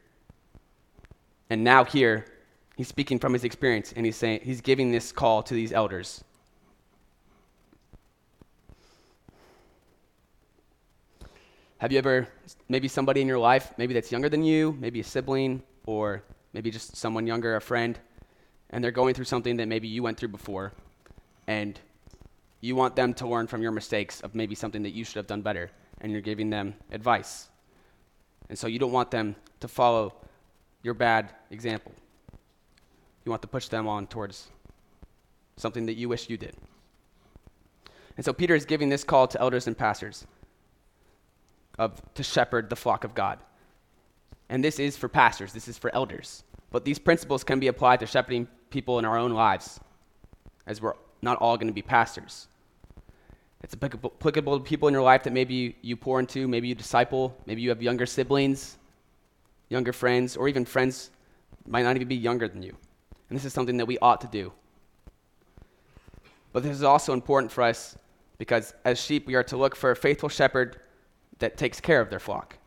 And 1.49 1.63
now 1.63 1.83
here, 1.83 2.25
he's 2.77 2.87
speaking 2.87 3.19
from 3.19 3.33
his 3.33 3.43
experience 3.43 3.93
and 3.95 4.05
he's 4.05 4.15
saying 4.15 4.41
he's 4.43 4.61
giving 4.61 4.91
this 4.91 5.11
call 5.11 5.41
to 5.43 5.53
these 5.53 5.71
elders 5.71 6.23
Have 11.79 11.93
you 11.93 11.97
ever, 11.97 12.27
maybe 12.67 12.89
somebody 12.89 13.21
in 13.21 13.27
your 13.27 13.39
life, 13.39 13.71
maybe 13.77 13.93
that's 13.93 14.11
younger 14.11 14.27
than 14.27 14.43
you, 14.43 14.75
maybe 14.81 14.99
a 14.99 15.03
sibling, 15.03 15.63
or 15.85 16.23
maybe 16.51 16.71
just 16.71 16.97
someone 16.97 17.25
younger, 17.25 17.55
a 17.55 17.61
friend, 17.61 17.97
and 18.71 18.83
they're 18.83 18.91
going 18.91 19.13
through 19.13 19.23
something 19.23 19.55
that 19.55 19.69
maybe 19.69 19.87
you 19.87 20.03
went 20.03 20.17
through 20.17 20.27
before, 20.27 20.73
and 21.47 21.79
you 22.59 22.75
want 22.75 22.97
them 22.97 23.13
to 23.13 23.25
learn 23.25 23.47
from 23.47 23.61
your 23.61 23.71
mistakes 23.71 24.19
of 24.19 24.35
maybe 24.35 24.55
something 24.55 24.83
that 24.83 24.89
you 24.89 25.05
should 25.05 25.15
have 25.15 25.27
done 25.27 25.41
better, 25.41 25.71
and 26.01 26.11
you're 26.11 26.19
giving 26.19 26.49
them 26.49 26.75
advice. 26.91 27.47
And 28.49 28.57
so 28.57 28.67
you 28.67 28.79
don't 28.79 28.91
want 28.91 29.11
them 29.11 29.35
to 29.59 29.67
follow 29.67 30.13
your 30.83 30.93
bad 30.93 31.29
example. 31.51 31.93
You 33.25 33.29
want 33.31 33.41
to 33.43 33.47
push 33.47 33.67
them 33.67 33.87
on 33.87 34.07
towards 34.07 34.47
something 35.55 35.85
that 35.85 35.93
you 35.93 36.09
wish 36.09 36.29
you 36.29 36.37
did. 36.37 36.55
And 38.17 38.25
so 38.25 38.33
Peter 38.33 38.55
is 38.55 38.65
giving 38.65 38.89
this 38.89 39.03
call 39.03 39.27
to 39.27 39.39
elders 39.39 39.67
and 39.67 39.77
pastors 39.77 40.25
of 41.77 42.01
to 42.15 42.23
shepherd 42.23 42.69
the 42.69 42.75
flock 42.75 43.03
of 43.03 43.13
God. 43.13 43.39
And 44.49 44.63
this 44.63 44.79
is 44.79 44.97
for 44.97 45.07
pastors, 45.07 45.53
this 45.53 45.67
is 45.67 45.77
for 45.77 45.93
elders. 45.93 46.43
But 46.71 46.85
these 46.85 46.99
principles 46.99 47.43
can 47.43 47.59
be 47.59 47.67
applied 47.67 47.99
to 48.01 48.05
shepherding 48.05 48.47
people 48.69 48.99
in 48.99 49.05
our 49.05 49.17
own 49.17 49.31
lives, 49.31 49.79
as 50.67 50.81
we're 50.81 50.95
not 51.21 51.37
all 51.37 51.57
going 51.57 51.67
to 51.67 51.73
be 51.73 51.81
pastors. 51.81 52.47
It's 53.63 53.73
applicable, 53.73 54.11
to 54.59 54.59
people 54.63 54.87
in 54.87 54.93
your 54.93 55.03
life 55.03 55.23
that 55.23 55.33
maybe 55.33 55.75
you 55.81 55.97
pour 55.97 56.19
into, 56.19 56.47
maybe 56.47 56.67
you 56.67 56.75
disciple, 56.75 57.37
maybe 57.45 57.61
you 57.61 57.69
have 57.69 57.81
younger 57.81 58.05
siblings, 58.05 58.77
younger 59.67 59.91
friends, 59.91 60.37
or 60.37 60.47
even 60.47 60.65
friends 60.65 61.11
might 61.67 61.83
not 61.83 61.95
even 61.95 62.07
be 62.07 62.15
younger 62.15 62.47
than 62.47 62.63
you. 62.63 62.75
And 63.29 63.37
this 63.37 63.45
is 63.45 63.53
something 63.53 63.77
that 63.77 63.85
we 63.85 63.97
ought 63.99 64.21
to 64.21 64.27
do. 64.27 64.51
But 66.53 66.63
this 66.63 66.71
is 66.71 66.83
also 66.83 67.13
important 67.13 67.51
for 67.51 67.63
us 67.63 67.97
because 68.37 68.73
as 68.85 68.99
sheep, 68.99 69.27
we 69.27 69.35
are 69.35 69.43
to 69.43 69.57
look 69.57 69.75
for 69.75 69.91
a 69.91 69.95
faithful 69.95 70.29
shepherd 70.29 70.77
that 71.39 71.57
takes 71.57 71.79
care 71.79 72.01
of 72.01 72.09
their 72.09 72.19
flock. 72.19 72.57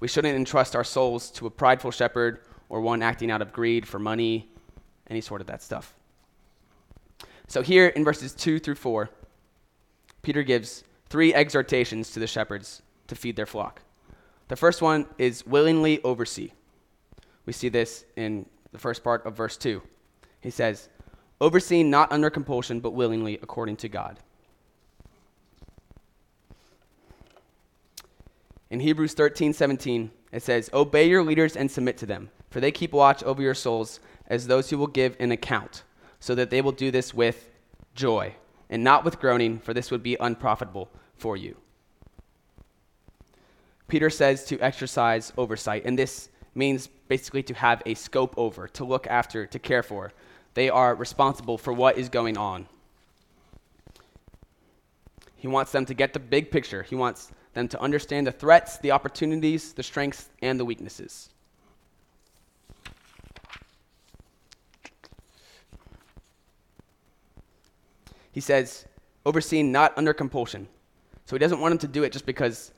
We 0.00 0.08
shouldn't 0.08 0.36
entrust 0.36 0.74
our 0.74 0.84
souls 0.84 1.30
to 1.32 1.46
a 1.46 1.50
prideful 1.50 1.92
shepherd 1.92 2.40
or 2.68 2.80
one 2.80 3.02
acting 3.02 3.30
out 3.30 3.42
of 3.42 3.52
greed 3.52 3.86
for 3.86 3.98
money, 3.98 4.50
any 5.08 5.20
sort 5.20 5.40
of 5.40 5.46
that 5.46 5.62
stuff. 5.62 5.94
So, 7.46 7.62
here 7.62 7.88
in 7.88 8.04
verses 8.04 8.32
2 8.32 8.60
through 8.60 8.76
4, 8.76 9.10
Peter 10.22 10.42
gives 10.42 10.84
three 11.08 11.34
exhortations 11.34 12.10
to 12.12 12.20
the 12.20 12.26
shepherds 12.26 12.82
to 13.08 13.14
feed 13.14 13.36
their 13.36 13.46
flock. 13.46 13.82
The 14.48 14.56
first 14.56 14.82
one 14.82 15.06
is 15.18 15.46
willingly 15.46 16.02
oversee. 16.02 16.52
We 17.46 17.52
see 17.52 17.68
this 17.68 18.04
in 18.16 18.46
the 18.72 18.78
first 18.78 19.02
part 19.02 19.24
of 19.26 19.36
verse 19.36 19.56
2. 19.56 19.82
He 20.40 20.50
says, 20.50 20.88
overseeing 21.40 21.90
not 21.90 22.12
under 22.12 22.30
compulsion, 22.30 22.80
but 22.80 22.92
willingly 22.92 23.38
according 23.42 23.76
to 23.76 23.88
God. 23.88 24.18
In 28.70 28.80
Hebrews 28.80 29.14
13, 29.14 29.52
17, 29.52 30.10
it 30.32 30.42
says, 30.42 30.70
Obey 30.72 31.08
your 31.08 31.24
leaders 31.24 31.56
and 31.56 31.70
submit 31.70 31.96
to 31.98 32.06
them, 32.06 32.30
for 32.50 32.60
they 32.60 32.70
keep 32.70 32.92
watch 32.92 33.22
over 33.24 33.42
your 33.42 33.54
souls 33.54 33.98
as 34.28 34.46
those 34.46 34.70
who 34.70 34.78
will 34.78 34.86
give 34.86 35.16
an 35.18 35.32
account, 35.32 35.82
so 36.20 36.36
that 36.36 36.50
they 36.50 36.60
will 36.60 36.72
do 36.72 36.92
this 36.92 37.12
with 37.12 37.50
joy, 37.94 38.34
and 38.70 38.82
not 38.82 39.04
with 39.04 39.18
groaning, 39.18 39.58
for 39.58 39.74
this 39.74 39.90
would 39.90 40.02
be 40.02 40.16
unprofitable 40.20 40.88
for 41.16 41.36
you. 41.36 41.56
Peter 43.88 44.08
says 44.08 44.44
to 44.44 44.58
exercise 44.60 45.32
oversight, 45.36 45.84
and 45.84 45.98
this 45.98 46.30
means 46.54 46.88
basically 47.08 47.42
to 47.42 47.54
have 47.54 47.82
a 47.84 47.94
scope 47.94 48.32
over, 48.36 48.68
to 48.68 48.84
look 48.84 49.06
after, 49.08 49.44
to 49.46 49.58
care 49.58 49.82
for. 49.82 50.12
They 50.54 50.70
are 50.70 50.94
responsible 50.94 51.58
for 51.58 51.72
what 51.72 51.98
is 51.98 52.08
going 52.08 52.38
on. 52.38 52.68
He 55.34 55.48
wants 55.48 55.72
them 55.72 55.86
to 55.86 55.94
get 55.94 56.12
the 56.12 56.20
big 56.20 56.50
picture. 56.50 56.82
He 56.82 56.94
wants 56.94 57.32
them 57.54 57.66
to 57.68 57.80
understand 57.80 58.26
the 58.26 58.32
threats, 58.32 58.78
the 58.78 58.92
opportunities, 58.92 59.72
the 59.72 59.82
strengths, 59.82 60.28
and 60.42 60.60
the 60.60 60.64
weaknesses. 60.64 61.30
He 68.32 68.40
says, 68.40 68.84
overseen 69.26 69.72
not 69.72 69.96
under 69.96 70.12
compulsion. 70.12 70.68
So 71.26 71.36
he 71.36 71.38
doesn't 71.38 71.60
want 71.60 71.72
them 71.72 71.78
to 71.78 71.88
do 71.88 72.02
it 72.02 72.12
just 72.12 72.26
because 72.26 72.72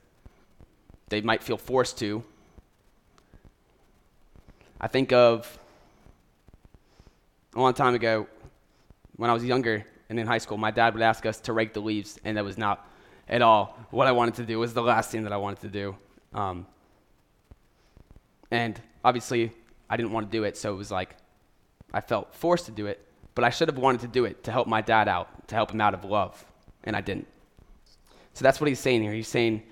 they 1.09 1.21
might 1.21 1.43
feel 1.43 1.57
forced 1.57 1.99
to. 1.99 2.23
I 4.81 4.89
think 4.89 5.13
of 5.13 5.59
a 7.55 7.61
long 7.61 7.75
time 7.75 7.95
ago 7.95 8.27
when 9.17 9.31
I 9.31 9.33
was 9.33 9.45
younger 9.45 9.87
and 10.09 10.19
in 10.19 10.27
high 10.27 10.39
school, 10.39 10.59
my 10.59 10.71
dad 10.71 10.95
would 10.95 11.03
ask 11.03 11.25
us 11.25 11.41
to 11.41 11.53
rake 11.53 11.73
the 11.73 11.81
leaves, 11.81 12.19
and 12.25 12.37
that 12.37 12.45
was 12.45 12.59
not 12.59 12.87
at 13.29 13.41
all 13.41 13.79
what 13.91 14.07
I 14.07 14.13
wanted 14.13 14.35
to 14.35 14.45
do. 14.45 14.55
It 14.55 14.61
was 14.61 14.75
the 14.75 14.83
last 14.83 15.11
thing 15.11 15.23
that 15.23 15.33
I 15.33 15.39
wanted 15.39 15.61
to 15.61 15.69
do. 15.69 15.97
Um, 16.35 16.67
and 18.51 18.79
obviously, 19.05 19.53
I 19.89 19.97
didn't 19.97 20.13
want 20.13 20.31
to 20.31 20.37
do 20.37 20.45
it, 20.45 20.57
so 20.57 20.75
it 20.75 20.77
was 20.77 20.91
like 20.91 21.17
I 21.95 22.01
felt 22.01 22.35
forced 22.35 22.67
to 22.67 22.73
do 22.73 22.87
it, 22.87 23.07
but 23.35 23.45
I 23.45 23.51
should 23.51 23.69
have 23.69 23.79
wanted 23.79 24.03
to 24.03 24.09
do 24.09 24.25
it 24.25 24.45
to 24.45 24.53
help 24.53 24.67
my 24.67 24.81
dad 24.81 25.09
out, 25.09 25.49
to 25.49 25.55
help 25.55 25.71
him 25.71 25.81
out 25.81 25.95
of 25.95 26.05
love, 26.05 26.45
and 26.85 26.95
I 26.95 27.01
didn't. 27.01 27.27
So 28.35 28.43
that's 28.43 28.61
what 28.61 28.69
he's 28.69 28.81
saying 28.81 29.03
here. 29.03 29.13
He's 29.13 29.29
saying 29.29 29.63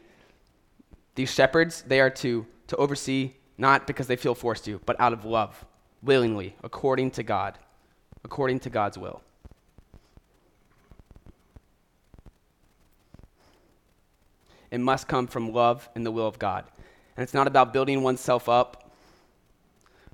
these 1.14 1.32
shepherds, 1.32 1.82
they 1.86 2.00
are 2.00 2.10
to, 2.10 2.46
to 2.68 2.76
oversee 2.76 3.32
not 3.58 3.86
because 3.86 4.06
they 4.06 4.16
feel 4.16 4.34
forced 4.34 4.64
to, 4.64 4.80
but 4.86 4.98
out 4.98 5.12
of 5.12 5.24
love, 5.24 5.64
willingly, 6.02 6.56
according 6.62 7.10
to 7.12 7.22
God, 7.22 7.58
according 8.24 8.60
to 8.60 8.70
God's 8.70 8.96
will. 8.96 9.20
It 14.70 14.80
must 14.80 15.08
come 15.08 15.26
from 15.26 15.52
love 15.52 15.88
and 15.94 16.06
the 16.06 16.10
will 16.10 16.26
of 16.26 16.38
God. 16.38 16.64
And 17.16 17.22
it's 17.22 17.34
not 17.34 17.46
about 17.46 17.72
building 17.72 18.02
oneself 18.02 18.48
up, 18.48 18.90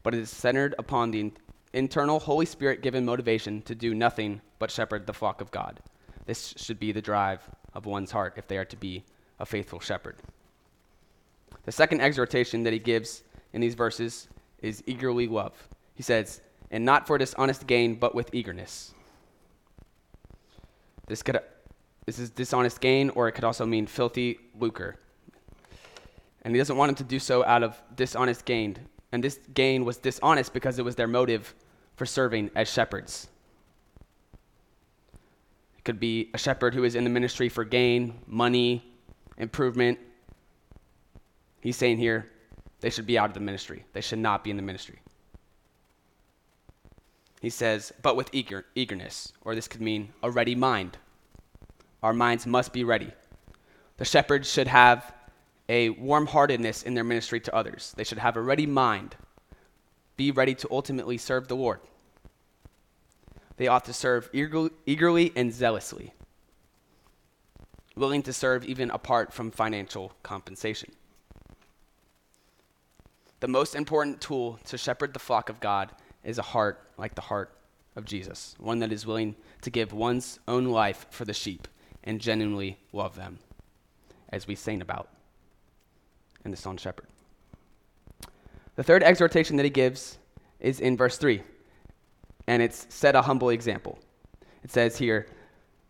but 0.02 0.14
it 0.14 0.20
is 0.20 0.30
centered 0.30 0.74
upon 0.78 1.10
the 1.10 1.32
internal 1.76 2.18
Holy 2.18 2.46
Spirit 2.46 2.82
given 2.82 3.04
motivation 3.04 3.60
to 3.62 3.74
do 3.74 3.94
nothing 3.94 4.40
but 4.58 4.70
shepherd 4.70 5.06
the 5.06 5.12
flock 5.12 5.40
of 5.40 5.50
God. 5.50 5.80
This 6.24 6.54
should 6.56 6.80
be 6.80 6.90
the 6.90 7.02
drive 7.02 7.48
of 7.74 7.86
one's 7.86 8.10
heart 8.10 8.34
if 8.36 8.48
they 8.48 8.56
are 8.56 8.64
to 8.64 8.76
be 8.76 9.04
a 9.38 9.46
faithful 9.46 9.78
shepherd. 9.78 10.16
The 11.64 11.72
second 11.72 12.00
exhortation 12.00 12.62
that 12.62 12.72
he 12.72 12.78
gives 12.78 13.22
in 13.52 13.60
these 13.60 13.74
verses 13.74 14.28
is 14.62 14.82
eagerly 14.86 15.28
love. 15.28 15.68
He 15.94 16.02
says, 16.02 16.40
and 16.70 16.84
not 16.84 17.06
for 17.06 17.18
dishonest 17.18 17.66
gain, 17.66 17.94
but 17.96 18.14
with 18.14 18.34
eagerness. 18.34 18.94
This 21.06 21.22
could 21.22 21.38
this 22.06 22.18
is 22.20 22.30
dishonest 22.30 22.80
gain, 22.80 23.10
or 23.10 23.26
it 23.26 23.32
could 23.32 23.44
also 23.44 23.66
mean 23.66 23.86
filthy 23.86 24.38
lucre. 24.58 24.96
And 26.42 26.54
he 26.54 26.58
doesn't 26.58 26.76
want 26.76 26.88
them 26.90 26.96
to 27.04 27.04
do 27.04 27.18
so 27.18 27.44
out 27.44 27.64
of 27.64 27.80
dishonest 27.96 28.44
gain. 28.44 28.76
And 29.10 29.22
this 29.22 29.40
gain 29.52 29.84
was 29.84 29.96
dishonest 29.96 30.52
because 30.52 30.78
it 30.78 30.84
was 30.84 30.94
their 30.94 31.08
motive 31.08 31.54
for 31.96 32.06
serving 32.06 32.50
as 32.54 32.70
shepherds. 32.70 33.28
It 35.78 35.84
could 35.84 35.98
be 35.98 36.30
a 36.34 36.38
shepherd 36.38 36.74
who 36.74 36.84
is 36.84 36.94
in 36.94 37.04
the 37.04 37.10
ministry 37.10 37.48
for 37.48 37.64
gain, 37.64 38.14
money, 38.26 38.84
improvement. 39.38 39.98
He's 41.60 41.76
saying 41.76 41.98
here 41.98 42.26
they 42.80 42.90
should 42.90 43.06
be 43.06 43.18
out 43.18 43.30
of 43.30 43.34
the 43.34 43.40
ministry, 43.40 43.84
they 43.92 44.00
should 44.00 44.18
not 44.18 44.44
be 44.44 44.50
in 44.50 44.56
the 44.56 44.62
ministry. 44.62 45.00
He 47.40 47.50
says, 47.50 47.92
but 48.02 48.16
with 48.16 48.30
eager, 48.32 48.64
eagerness, 48.74 49.32
or 49.42 49.54
this 49.54 49.68
could 49.68 49.80
mean 49.80 50.12
a 50.22 50.30
ready 50.30 50.54
mind. 50.54 50.96
Our 52.02 52.12
minds 52.12 52.46
must 52.46 52.72
be 52.72 52.82
ready. 52.84 53.12
The 53.98 54.04
shepherds 54.04 54.50
should 54.50 54.68
have 54.68 55.14
a 55.68 55.90
warm 55.90 56.26
heartedness 56.26 56.82
in 56.82 56.94
their 56.94 57.04
ministry 57.04 57.40
to 57.40 57.54
others. 57.54 57.92
They 57.96 58.04
should 58.04 58.18
have 58.18 58.36
a 58.36 58.40
ready 58.40 58.66
mind, 58.66 59.16
be 60.16 60.30
ready 60.30 60.54
to 60.54 60.68
ultimately 60.70 61.18
serve 61.18 61.48
the 61.48 61.56
Lord. 61.56 61.80
They 63.56 63.68
ought 63.68 63.84
to 63.86 63.92
serve 63.92 64.28
eagerly 64.32 65.32
and 65.34 65.52
zealously, 65.52 66.12
willing 67.94 68.22
to 68.24 68.32
serve 68.32 68.64
even 68.64 68.90
apart 68.90 69.32
from 69.32 69.50
financial 69.50 70.12
compensation. 70.22 70.92
The 73.40 73.48
most 73.48 73.74
important 73.74 74.20
tool 74.20 74.58
to 74.64 74.78
shepherd 74.78 75.12
the 75.12 75.18
flock 75.18 75.48
of 75.48 75.60
God 75.60 75.92
is 76.24 76.38
a 76.38 76.42
heart 76.42 76.82
like 76.96 77.14
the 77.14 77.22
heart 77.22 77.52
of 77.94 78.04
Jesus, 78.04 78.54
one 78.58 78.78
that 78.80 78.92
is 78.92 79.06
willing 79.06 79.36
to 79.62 79.70
give 79.70 79.92
one's 79.92 80.38
own 80.46 80.66
life 80.66 81.06
for 81.10 81.24
the 81.24 81.34
sheep 81.34 81.68
and 82.04 82.20
genuinely 82.20 82.78
love 82.92 83.16
them, 83.16 83.38
as 84.30 84.46
we 84.46 84.54
sang 84.54 84.80
about 84.80 85.08
in 86.44 86.50
the 86.50 86.56
song 86.56 86.76
Shepherd. 86.76 87.06
The 88.76 88.82
third 88.82 89.02
exhortation 89.02 89.56
that 89.56 89.64
he 89.64 89.70
gives 89.70 90.18
is 90.60 90.80
in 90.80 90.98
verse 90.98 91.16
3, 91.16 91.42
and 92.46 92.62
it's 92.62 92.86
set 92.90 93.16
a 93.16 93.22
humble 93.22 93.48
example. 93.48 93.98
It 94.62 94.70
says 94.70 94.98
here, 94.98 95.26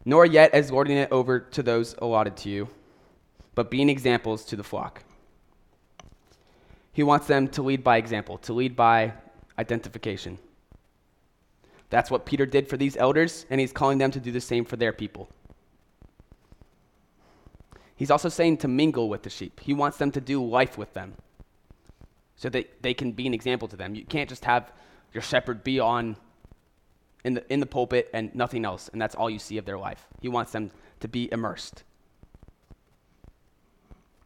Nor 0.05 0.25
yet 0.25 0.55
as 0.55 0.71
lording 0.71 0.97
it 0.97 1.11
over 1.11 1.40
to 1.40 1.64
those 1.64 1.97
allotted 1.99 2.37
to 2.38 2.49
you, 2.49 2.69
but 3.57 3.73
being 3.73 3.88
examples 3.88 4.45
to 4.45 4.57
the 4.57 4.62
flock. 4.62 5.02
He 6.93 7.02
wants 7.02 7.26
them 7.26 7.49
to 7.49 7.62
lead 7.62 7.83
by 7.83 7.97
example, 7.97 8.38
to 8.38 8.52
lead 8.52 8.76
by 8.76 9.14
identification. 9.59 10.38
That's 11.90 12.11
what 12.11 12.25
Peter 12.25 12.47
did 12.47 12.69
for 12.69 12.76
these 12.76 12.97
elders, 12.97 13.47
and 13.50 13.61
he's 13.61 13.73
calling 13.73 13.99
them 13.99 14.12
to 14.12 14.21
do 14.21 14.31
the 14.31 14.40
same 14.40 14.64
for 14.64 14.76
their 14.76 14.93
people. 14.93 15.28
He's 17.97 18.12
also 18.12 18.28
saying 18.28 18.59
to 18.59 18.69
mingle 18.69 19.09
with 19.09 19.25
the 19.25 19.31
sheep. 19.31 19.59
He 19.59 19.75
wants 19.75 19.97
them 19.97 20.12
to 20.12 20.21
do 20.21 20.45
life 20.45 20.78
with 20.78 20.93
them 20.95 21.14
so 22.37 22.49
that 22.50 22.83
they 22.83 22.95
can 22.95 23.12
be 23.12 23.26
an 23.26 23.35
example 23.35 23.66
to 23.69 23.76
them. 23.76 23.95
You 23.95 24.05
can't 24.05 24.28
just 24.28 24.45
have 24.45 24.73
your 25.12 25.23
shepherd 25.23 25.64
be 25.64 25.81
on 25.81 26.16
in 27.25 27.35
the, 27.35 27.52
in 27.52 27.61
the 27.61 27.66
pulpit 27.66 28.09
and 28.12 28.35
nothing 28.35 28.64
else, 28.64 28.88
and 28.93 29.00
that's 29.00 29.14
all 29.14 29.28
you 29.28 29.38
see 29.38 29.59
of 29.59 29.64
their 29.64 29.78
life. 29.78 30.07
He 30.21 30.28
wants 30.28 30.52
them 30.52 30.71
to 31.00 31.09
be 31.09 31.28
immersed. 31.33 31.83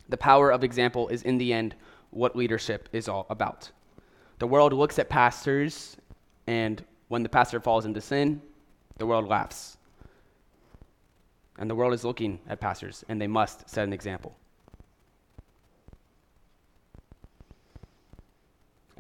The 0.09 0.17
power 0.17 0.51
of 0.51 0.65
example 0.65 1.09
is, 1.09 1.23
in 1.23 1.39
the 1.39 1.53
end, 1.53 1.77
what 2.11 2.35
leadership 2.35 2.89
is 2.93 3.09
all 3.09 3.27
about. 3.31 3.71
The 4.41 4.47
world 4.47 4.73
looks 4.73 4.99
at 4.99 5.09
pastors, 5.09 5.97
and 6.47 6.85
when 7.09 7.23
the 7.23 7.29
pastor 7.29 7.61
falls 7.61 7.87
into 7.87 8.01
sin, 8.01 8.43
the 8.99 9.07
world 9.07 9.29
laughs. 9.29 9.77
And 11.59 11.71
the 11.71 11.75
world 11.75 11.95
is 11.95 12.05
looking 12.05 12.41
at 12.49 12.61
pastors, 12.61 13.05
and 13.09 13.21
they 13.21 13.29
must 13.29 13.71
set 13.71 13.85
an 13.85 13.93
example. 13.93 14.37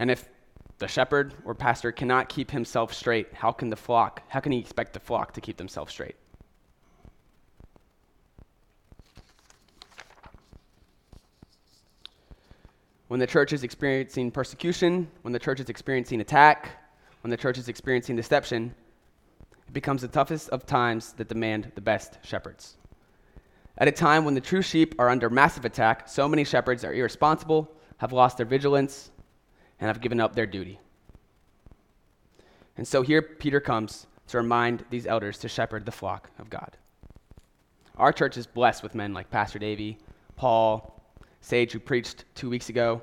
And 0.00 0.10
if 0.10 0.28
the 0.78 0.88
shepherd 0.88 1.34
or 1.44 1.54
pastor 1.54 1.92
cannot 1.92 2.28
keep 2.28 2.50
himself 2.50 2.92
straight, 2.92 3.32
how 3.34 3.52
can 3.52 3.70
the 3.70 3.76
flock, 3.76 4.22
how 4.28 4.40
can 4.40 4.50
he 4.50 4.58
expect 4.58 4.94
the 4.94 5.00
flock 5.00 5.32
to 5.34 5.40
keep 5.40 5.58
themselves 5.58 5.92
straight? 5.92 6.16
when 13.10 13.18
the 13.18 13.26
church 13.26 13.52
is 13.52 13.64
experiencing 13.64 14.30
persecution, 14.30 15.10
when 15.22 15.32
the 15.32 15.38
church 15.38 15.58
is 15.58 15.68
experiencing 15.68 16.20
attack, 16.20 16.78
when 17.22 17.30
the 17.32 17.36
church 17.36 17.58
is 17.58 17.68
experiencing 17.68 18.14
deception, 18.14 18.72
it 19.66 19.72
becomes 19.72 20.02
the 20.02 20.06
toughest 20.06 20.48
of 20.50 20.64
times 20.64 21.12
that 21.14 21.26
demand 21.26 21.72
the 21.74 21.80
best 21.80 22.18
shepherds. 22.22 22.76
At 23.78 23.88
a 23.88 23.92
time 23.92 24.24
when 24.24 24.34
the 24.34 24.40
true 24.40 24.62
sheep 24.62 24.94
are 25.00 25.08
under 25.08 25.28
massive 25.28 25.64
attack, 25.64 26.08
so 26.08 26.28
many 26.28 26.44
shepherds 26.44 26.84
are 26.84 26.94
irresponsible, 26.94 27.68
have 27.96 28.12
lost 28.12 28.36
their 28.36 28.46
vigilance, 28.46 29.10
and 29.80 29.88
have 29.88 30.00
given 30.00 30.20
up 30.20 30.34
their 30.34 30.46
duty. 30.46 30.78
And 32.76 32.86
so 32.86 33.02
here 33.02 33.22
Peter 33.22 33.60
comes 33.60 34.06
to 34.28 34.36
remind 34.36 34.84
these 34.90 35.06
elders 35.06 35.38
to 35.38 35.48
shepherd 35.48 35.84
the 35.84 35.92
flock 35.92 36.30
of 36.38 36.50
God. 36.50 36.76
Our 37.96 38.12
church 38.12 38.36
is 38.36 38.46
blessed 38.46 38.82
with 38.82 38.94
men 38.94 39.12
like 39.12 39.30
Pastor 39.30 39.58
Davey, 39.58 39.98
Paul, 40.36 41.02
Sage, 41.40 41.72
who 41.72 41.80
preached 41.80 42.24
two 42.34 42.48
weeks 42.48 42.68
ago. 42.68 43.02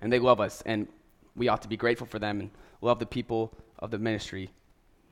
And 0.00 0.12
they 0.12 0.18
love 0.18 0.40
us, 0.40 0.62
and 0.66 0.86
we 1.34 1.48
ought 1.48 1.62
to 1.62 1.68
be 1.68 1.76
grateful 1.76 2.06
for 2.06 2.18
them 2.18 2.40
and 2.40 2.50
love 2.80 2.98
the 2.98 3.06
people 3.06 3.52
of 3.78 3.90
the 3.90 3.98
ministry 3.98 4.50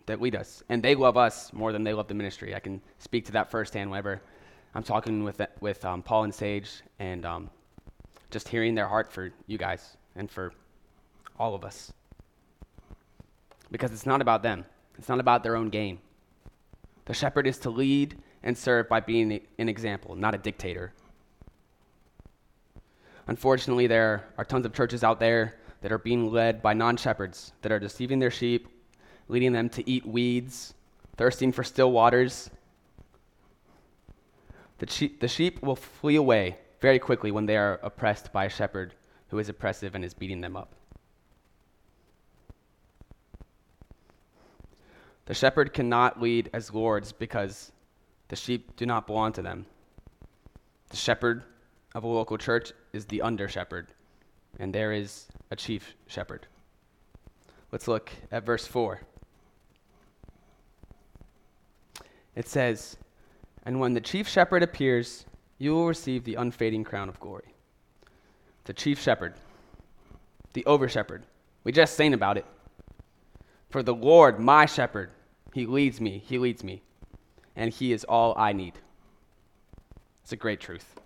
that 0.07 0.21
lead 0.21 0.37
us. 0.37 0.62
And 0.69 0.83
they 0.83 0.95
love 0.95 1.16
us 1.16 1.52
more 1.52 1.73
than 1.73 1.83
they 1.83 1.95
love 1.95 2.09
the 2.09 2.14
ministry. 2.14 2.54
I 2.54 2.61
can 2.61 2.81
speak 2.99 3.25
to 3.26 3.33
that 3.33 3.50
firsthand 3.50 3.90
whenever 3.90 4.21
I'm 4.75 4.83
talking 4.83 5.25
with, 5.25 5.40
with 5.61 5.85
um, 5.85 6.02
Paul 6.02 6.25
and 6.25 6.35
Sage 6.35 6.83
and 6.99 7.25
um, 7.25 7.50
just 8.34 8.48
hearing 8.48 8.74
their 8.74 8.88
heart 8.88 9.12
for 9.12 9.30
you 9.46 9.56
guys 9.56 9.96
and 10.16 10.28
for 10.28 10.52
all 11.38 11.54
of 11.54 11.64
us. 11.64 11.92
Because 13.70 13.92
it's 13.92 14.06
not 14.06 14.20
about 14.20 14.42
them, 14.42 14.64
it's 14.98 15.08
not 15.08 15.20
about 15.20 15.44
their 15.44 15.54
own 15.54 15.70
gain. 15.70 16.00
The 17.04 17.14
shepherd 17.14 17.46
is 17.46 17.58
to 17.60 17.70
lead 17.70 18.18
and 18.42 18.58
serve 18.58 18.88
by 18.88 18.98
being 18.98 19.40
an 19.58 19.68
example, 19.68 20.16
not 20.16 20.34
a 20.34 20.38
dictator. 20.38 20.92
Unfortunately, 23.28 23.86
there 23.86 24.24
are 24.36 24.44
tons 24.44 24.66
of 24.66 24.74
churches 24.74 25.04
out 25.04 25.20
there 25.20 25.54
that 25.80 25.92
are 25.92 25.98
being 25.98 26.32
led 26.32 26.60
by 26.60 26.74
non 26.74 26.96
shepherds 26.96 27.52
that 27.62 27.70
are 27.70 27.78
deceiving 27.78 28.18
their 28.18 28.32
sheep, 28.32 28.66
leading 29.28 29.52
them 29.52 29.68
to 29.68 29.88
eat 29.88 30.04
weeds, 30.04 30.74
thirsting 31.16 31.52
for 31.52 31.62
still 31.62 31.92
waters. 31.92 32.50
The 34.78 34.90
sheep, 34.90 35.20
the 35.20 35.28
sheep 35.28 35.62
will 35.62 35.76
flee 35.76 36.16
away 36.16 36.58
very 36.84 36.99
quickly 36.99 37.30
when 37.30 37.47
they 37.47 37.56
are 37.56 37.80
oppressed 37.82 38.30
by 38.30 38.44
a 38.44 38.50
shepherd 38.50 38.92
who 39.28 39.38
is 39.38 39.49
oppressive 39.49 39.94
and 39.94 40.04
is 40.04 40.12
beating 40.12 40.42
them 40.42 40.54
up. 40.54 40.75
The 45.25 45.32
shepherd 45.32 45.73
cannot 45.73 46.20
lead 46.20 46.50
as 46.52 46.75
lords 46.75 47.10
because 47.10 47.73
the 48.28 48.36
sheep 48.36 48.76
do 48.76 48.84
not 48.84 49.06
belong 49.06 49.32
to 49.32 49.40
them. 49.40 49.64
The 50.90 50.99
shepherd 50.99 51.44
of 51.94 52.04
a 52.04 52.06
local 52.06 52.36
church 52.36 52.75
is 52.92 53.06
the 53.06 53.23
under 53.23 53.49
shepherd, 53.49 53.86
and 54.60 54.70
there 54.70 54.92
is 54.92 55.26
a 55.50 55.56
chief 55.56 55.94
shepherd. 56.06 56.47
Let's 57.73 57.88
look 57.88 58.10
at 58.30 58.44
verse 58.44 58.66
4. 58.66 59.00
It 62.36 62.47
says, 62.47 62.99
And 63.64 63.80
when 63.80 63.94
the 63.94 64.02
chief 64.02 64.28
shepherd 64.28 64.62
appears, 64.62 65.25
you 65.64 65.74
will 65.74 65.86
receive 65.86 66.24
the 66.24 66.36
unfading 66.36 66.84
crown 66.84 67.08
of 67.08 67.18
glory. 67.18 67.54
The 68.64 68.72
chief 68.72 69.00
shepherd, 69.00 69.34
the 70.52 70.64
over 70.66 70.88
shepherd. 70.88 71.24
We 71.64 71.72
just 71.72 71.96
sang 71.96 72.14
about 72.14 72.38
it. 72.38 72.46
For 73.70 73.82
the 73.82 73.94
Lord, 73.94 74.38
my 74.38 74.66
shepherd, 74.66 75.10
he 75.52 75.66
leads 75.66 76.00
me, 76.00 76.22
he 76.24 76.38
leads 76.38 76.62
me 76.62 76.82
and 77.56 77.72
He 77.72 77.92
is 77.92 78.04
all 78.04 78.34
I 78.36 78.52
need. 78.52 78.74
It's 80.22 80.32
a 80.32 80.36
great 80.36 80.60
truth. 80.60 81.00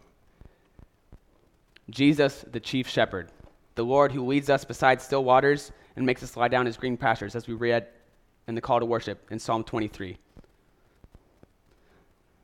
Jesus, 1.91 2.45
the 2.51 2.61
chief 2.61 2.89
shepherd, 2.89 3.31
the 3.75 3.85
Lord 3.85 4.13
who 4.13 4.27
leads 4.27 4.51
us 4.51 4.65
beside 4.65 5.01
still 5.01 5.25
waters 5.25 5.73
and 5.97 6.05
makes 6.05 6.23
us 6.23 6.37
lie 6.37 6.49
down 6.49 6.67
as 6.67 6.77
green 6.77 6.97
pastures, 6.97 7.35
as 7.35 7.47
we 7.47 7.55
read 7.55 7.89
in 8.47 8.55
the 8.55 8.61
call 8.61 8.81
to 8.81 8.87
worship 8.87 9.27
in 9.31 9.39
Psalm 9.39 9.65
23. 9.65 10.19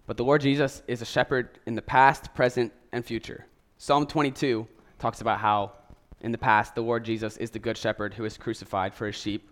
But 0.07 0.17
the 0.17 0.25
Lord 0.25 0.41
Jesus 0.41 0.83
is 0.87 1.03
a 1.03 1.07
shepherd 1.07 1.59
in 1.67 1.75
the 1.75 1.83
past, 1.83 2.35
present, 2.35 2.73
and 2.93 3.05
future. 3.05 3.47
Psalm 3.79 4.07
22 4.07 4.67
talks 4.99 5.21
about 5.21 5.41
how, 5.41 5.73
in 6.21 6.33
the 6.33 6.39
past, 6.39 6.75
the 6.75 6.83
Lord 6.83 7.05
Jesus 7.05 7.37
is 7.39 7.51
the 7.51 7.59
good 7.59 7.77
shepherd 7.77 8.15
who 8.15 8.25
is 8.25 8.37
crucified 8.37 8.95
for 8.95 9.07
his 9.07 9.17
sheep. 9.17 9.51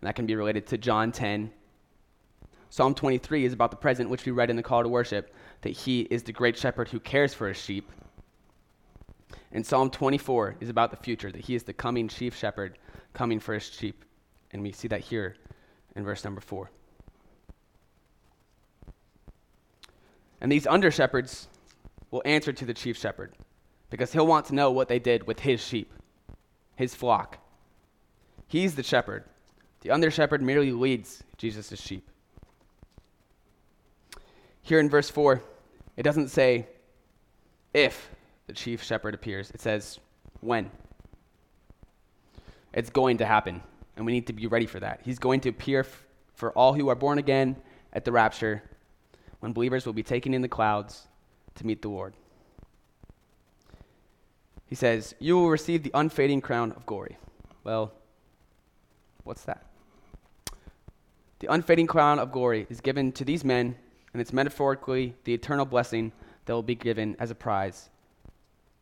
And 0.00 0.08
that 0.08 0.16
can 0.16 0.26
be 0.26 0.34
related 0.34 0.66
to 0.68 0.78
John 0.78 1.12
10, 1.12 1.52
Psalm 2.72 2.94
23 2.94 3.44
is 3.44 3.52
about 3.52 3.70
the 3.70 3.76
present, 3.76 4.08
which 4.08 4.24
we 4.24 4.32
read 4.32 4.48
in 4.48 4.56
the 4.56 4.62
call 4.62 4.82
to 4.82 4.88
worship, 4.88 5.34
that 5.60 5.76
he 5.76 6.00
is 6.10 6.22
the 6.22 6.32
great 6.32 6.56
shepherd 6.56 6.88
who 6.88 6.98
cares 6.98 7.34
for 7.34 7.46
his 7.46 7.58
sheep. 7.58 7.92
And 9.52 9.64
Psalm 9.64 9.90
24 9.90 10.56
is 10.58 10.70
about 10.70 10.90
the 10.90 10.96
future, 10.96 11.30
that 11.30 11.44
he 11.44 11.54
is 11.54 11.64
the 11.64 11.74
coming 11.74 12.08
chief 12.08 12.34
shepherd 12.34 12.78
coming 13.12 13.40
for 13.40 13.52
his 13.52 13.64
sheep. 13.64 14.06
And 14.52 14.62
we 14.62 14.72
see 14.72 14.88
that 14.88 15.02
here 15.02 15.36
in 15.96 16.02
verse 16.02 16.24
number 16.24 16.40
4. 16.40 16.70
And 20.42 20.50
these 20.50 20.66
under 20.66 20.90
shepherds 20.90 21.46
will 22.10 22.20
answer 22.24 22.52
to 22.52 22.64
the 22.66 22.74
chief 22.74 22.98
shepherd 22.98 23.32
because 23.90 24.12
he'll 24.12 24.26
want 24.26 24.46
to 24.46 24.54
know 24.56 24.72
what 24.72 24.88
they 24.88 24.98
did 24.98 25.26
with 25.26 25.38
his 25.38 25.64
sheep, 25.64 25.92
his 26.74 26.96
flock. 26.96 27.38
He's 28.48 28.74
the 28.74 28.82
shepherd. 28.82 29.24
The 29.82 29.92
under 29.92 30.10
shepherd 30.10 30.42
merely 30.42 30.72
leads 30.72 31.22
Jesus' 31.38 31.80
sheep. 31.80 32.10
Here 34.62 34.80
in 34.80 34.90
verse 34.90 35.08
4, 35.08 35.40
it 35.96 36.02
doesn't 36.02 36.28
say 36.28 36.66
if 37.72 38.10
the 38.48 38.52
chief 38.52 38.82
shepherd 38.82 39.14
appears, 39.14 39.50
it 39.52 39.60
says 39.60 40.00
when. 40.40 40.72
It's 42.74 42.90
going 42.90 43.18
to 43.18 43.26
happen, 43.26 43.62
and 43.96 44.04
we 44.04 44.12
need 44.12 44.26
to 44.26 44.32
be 44.32 44.48
ready 44.48 44.66
for 44.66 44.80
that. 44.80 45.02
He's 45.04 45.20
going 45.20 45.40
to 45.42 45.50
appear 45.50 45.80
f- 45.80 46.04
for 46.34 46.50
all 46.52 46.72
who 46.72 46.88
are 46.88 46.94
born 46.96 47.18
again 47.18 47.56
at 47.92 48.04
the 48.04 48.10
rapture, 48.10 48.62
when 49.42 49.52
believers 49.52 49.84
will 49.84 49.92
be 49.92 50.04
taken 50.04 50.34
in 50.34 50.40
the 50.40 50.48
clouds 50.48 51.08
to 51.56 51.66
meet 51.66 51.82
the 51.82 51.88
Lord. 51.88 52.14
He 54.66 54.76
says, 54.76 55.16
You 55.18 55.36
will 55.36 55.50
receive 55.50 55.82
the 55.82 55.90
unfading 55.94 56.40
crown 56.40 56.70
of 56.70 56.86
glory. 56.86 57.18
Well, 57.64 57.92
what's 59.24 59.42
that? 59.42 59.66
The 61.40 61.52
unfading 61.52 61.88
crown 61.88 62.20
of 62.20 62.30
glory 62.30 62.68
is 62.70 62.80
given 62.80 63.10
to 63.12 63.24
these 63.24 63.44
men 63.44 63.74
and 64.12 64.20
it's 64.20 64.32
metaphorically 64.32 65.16
the 65.24 65.34
eternal 65.34 65.66
blessing 65.66 66.12
that 66.44 66.52
will 66.52 66.62
be 66.62 66.76
given 66.76 67.16
as 67.18 67.32
a 67.32 67.34
prize 67.34 67.90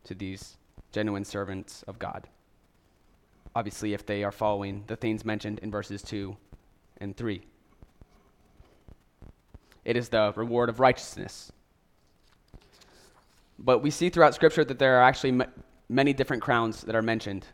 to 0.04 0.14
these 0.14 0.58
genuine 0.92 1.24
servants 1.24 1.84
of 1.84 1.98
God. 1.98 2.28
Obviously, 3.54 3.94
if 3.94 4.04
they 4.04 4.24
are 4.24 4.30
following 4.30 4.84
the 4.88 4.96
things 4.96 5.24
mentioned 5.24 5.58
in 5.60 5.70
verses 5.70 6.02
2 6.02 6.36
and 6.98 7.16
3. 7.16 7.40
It 9.84 9.96
is 9.96 10.08
the 10.08 10.32
reward 10.36 10.68
of 10.68 10.80
righteousness. 10.80 11.52
But 13.58 13.80
we 13.80 13.90
see 13.90 14.08
throughout 14.08 14.34
Scripture 14.34 14.64
that 14.64 14.78
there 14.78 14.98
are 14.98 15.02
actually 15.02 15.30
m- 15.30 15.52
many 15.88 16.12
different 16.12 16.42
crowns 16.42 16.82
that 16.82 16.94
are 16.94 17.02
mentioned. 17.02 17.46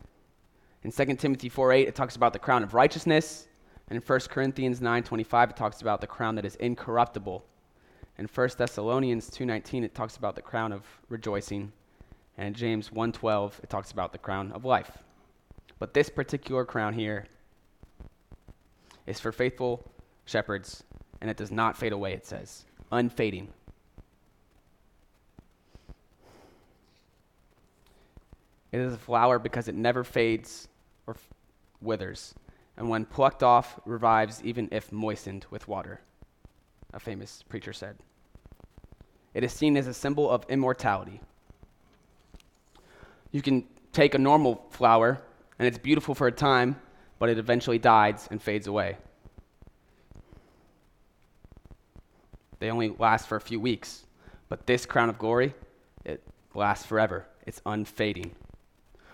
In 0.83 0.91
2 0.91 1.19
Timothy 1.19 1.49
4:8, 1.49 1.87
it 1.87 1.95
talks 1.95 2.15
about 2.15 2.33
the 2.33 2.39
crown 2.39 2.63
of 2.63 2.73
righteousness. 2.73 3.47
And 3.89 3.97
in 3.97 4.01
1 4.01 4.29
Corinthians 4.29 4.81
9:25, 4.81 5.49
it 5.49 5.55
talks 5.55 5.81
about 5.81 6.01
the 6.01 6.07
crown 6.07 6.35
that 6.35 6.45
is 6.45 6.55
incorruptible 6.55 7.43
in 8.17 8.27
1 8.27 8.57
Thessalonians 8.57 9.29
2:19 9.29 9.83
it 9.83 9.93
talks 9.93 10.17
about 10.17 10.35
the 10.35 10.41
crown 10.41 10.71
of 10.71 10.83
rejoicing, 11.07 11.71
and 12.37 12.47
in 12.47 12.53
James 12.53 12.91
1:12 12.91 13.59
it 13.63 13.69
talks 13.69 13.91
about 13.91 14.11
the 14.11 14.17
crown 14.17 14.51
of 14.51 14.65
life. 14.65 15.03
But 15.79 15.93
this 15.93 16.09
particular 16.09 16.65
crown 16.65 16.93
here 16.93 17.27
is 19.05 19.19
for 19.19 19.31
faithful 19.31 19.91
shepherds 20.25 20.83
and 21.21 21.29
it 21.29 21.37
does 21.37 21.51
not 21.51 21.77
fade 21.77 21.93
away, 21.93 22.13
it 22.13 22.25
says. 22.25 22.65
Unfading. 22.91 23.49
It 28.71 28.79
is 28.79 28.93
a 28.93 28.97
flower 28.97 29.39
because 29.39 29.67
it 29.67 29.75
never 29.75 30.03
fades 30.03 30.67
or 31.07 31.15
f- 31.15 31.27
withers, 31.81 32.35
and 32.75 32.89
when 32.89 33.05
plucked 33.05 33.41
off, 33.41 33.79
revives 33.85 34.43
even 34.43 34.67
if 34.71 34.91
moistened 34.91 35.45
with 35.49 35.67
water, 35.67 36.01
a 36.93 36.99
famous 36.99 37.43
preacher 37.47 37.73
said. 37.73 37.95
It 39.33 39.43
is 39.43 39.53
seen 39.53 39.77
as 39.77 39.87
a 39.87 39.93
symbol 39.93 40.29
of 40.29 40.45
immortality. 40.49 41.21
You 43.31 43.41
can 43.41 43.65
take 43.93 44.15
a 44.15 44.19
normal 44.19 44.65
flower, 44.69 45.21
and 45.59 45.67
it's 45.67 45.77
beautiful 45.77 46.13
for 46.13 46.27
a 46.27 46.31
time, 46.31 46.79
but 47.19 47.29
it 47.29 47.37
eventually 47.37 47.79
dies 47.79 48.27
and 48.29 48.41
fades 48.41 48.67
away. 48.67 48.97
They 52.59 52.71
only 52.71 52.95
last 52.97 53.27
for 53.27 53.35
a 53.35 53.41
few 53.41 53.59
weeks, 53.59 54.05
but 54.49 54.65
this 54.65 54.85
crown 54.85 55.09
of 55.09 55.17
glory, 55.17 55.53
it 56.05 56.23
lasts 56.53 56.85
forever. 56.85 57.25
It's 57.45 57.61
unfading. 57.65 58.31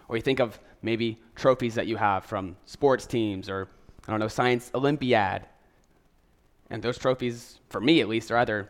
Or 0.07 0.15
you 0.15 0.21
think 0.21 0.39
of 0.39 0.59
maybe 0.81 1.19
trophies 1.35 1.75
that 1.75 1.87
you 1.87 1.97
have 1.97 2.25
from 2.25 2.55
sports 2.65 3.05
teams 3.05 3.49
or, 3.49 3.67
I 4.07 4.11
don't 4.11 4.19
know, 4.19 4.27
science 4.27 4.71
Olympiad. 4.73 5.45
And 6.69 6.81
those 6.81 6.97
trophies, 6.97 7.59
for 7.69 7.81
me 7.81 8.01
at 8.01 8.07
least, 8.07 8.31
are 8.31 8.37
either 8.37 8.69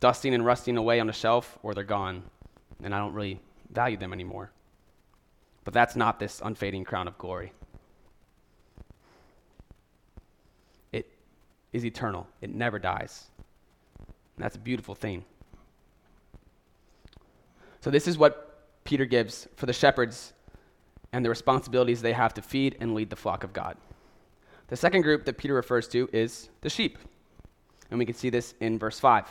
dusting 0.00 0.34
and 0.34 0.44
rusting 0.44 0.76
away 0.76 1.00
on 1.00 1.08
a 1.08 1.12
shelf 1.12 1.58
or 1.62 1.74
they're 1.74 1.84
gone. 1.84 2.22
And 2.82 2.94
I 2.94 2.98
don't 2.98 3.12
really 3.12 3.40
value 3.70 3.96
them 3.96 4.12
anymore. 4.12 4.50
But 5.64 5.74
that's 5.74 5.96
not 5.96 6.18
this 6.18 6.40
unfading 6.42 6.84
crown 6.84 7.08
of 7.08 7.18
glory. 7.18 7.52
It 10.92 11.10
is 11.72 11.84
eternal, 11.84 12.26
it 12.40 12.50
never 12.50 12.78
dies. 12.78 13.26
And 14.38 14.44
that's 14.44 14.54
a 14.54 14.60
beautiful 14.60 14.94
thing. 14.94 15.24
So, 17.80 17.90
this 17.90 18.06
is 18.06 18.16
what 18.16 18.84
Peter 18.84 19.04
gives 19.04 19.48
for 19.56 19.66
the 19.66 19.72
shepherds 19.72 20.32
and 21.12 21.24
the 21.24 21.28
responsibilities 21.28 22.02
they 22.02 22.12
have 22.12 22.34
to 22.34 22.42
feed 22.42 22.76
and 22.80 22.94
lead 22.94 23.10
the 23.10 23.16
flock 23.16 23.42
of 23.42 23.52
God. 23.52 23.76
The 24.68 24.76
second 24.76 25.02
group 25.02 25.24
that 25.24 25.38
Peter 25.38 25.54
refers 25.54 25.88
to 25.88 26.08
is 26.12 26.50
the 26.60 26.70
sheep. 26.70 26.98
And 27.90 27.98
we 27.98 28.06
can 28.06 28.14
see 28.14 28.30
this 28.30 28.54
in 28.60 28.78
verse 28.78 29.00
5. 29.00 29.26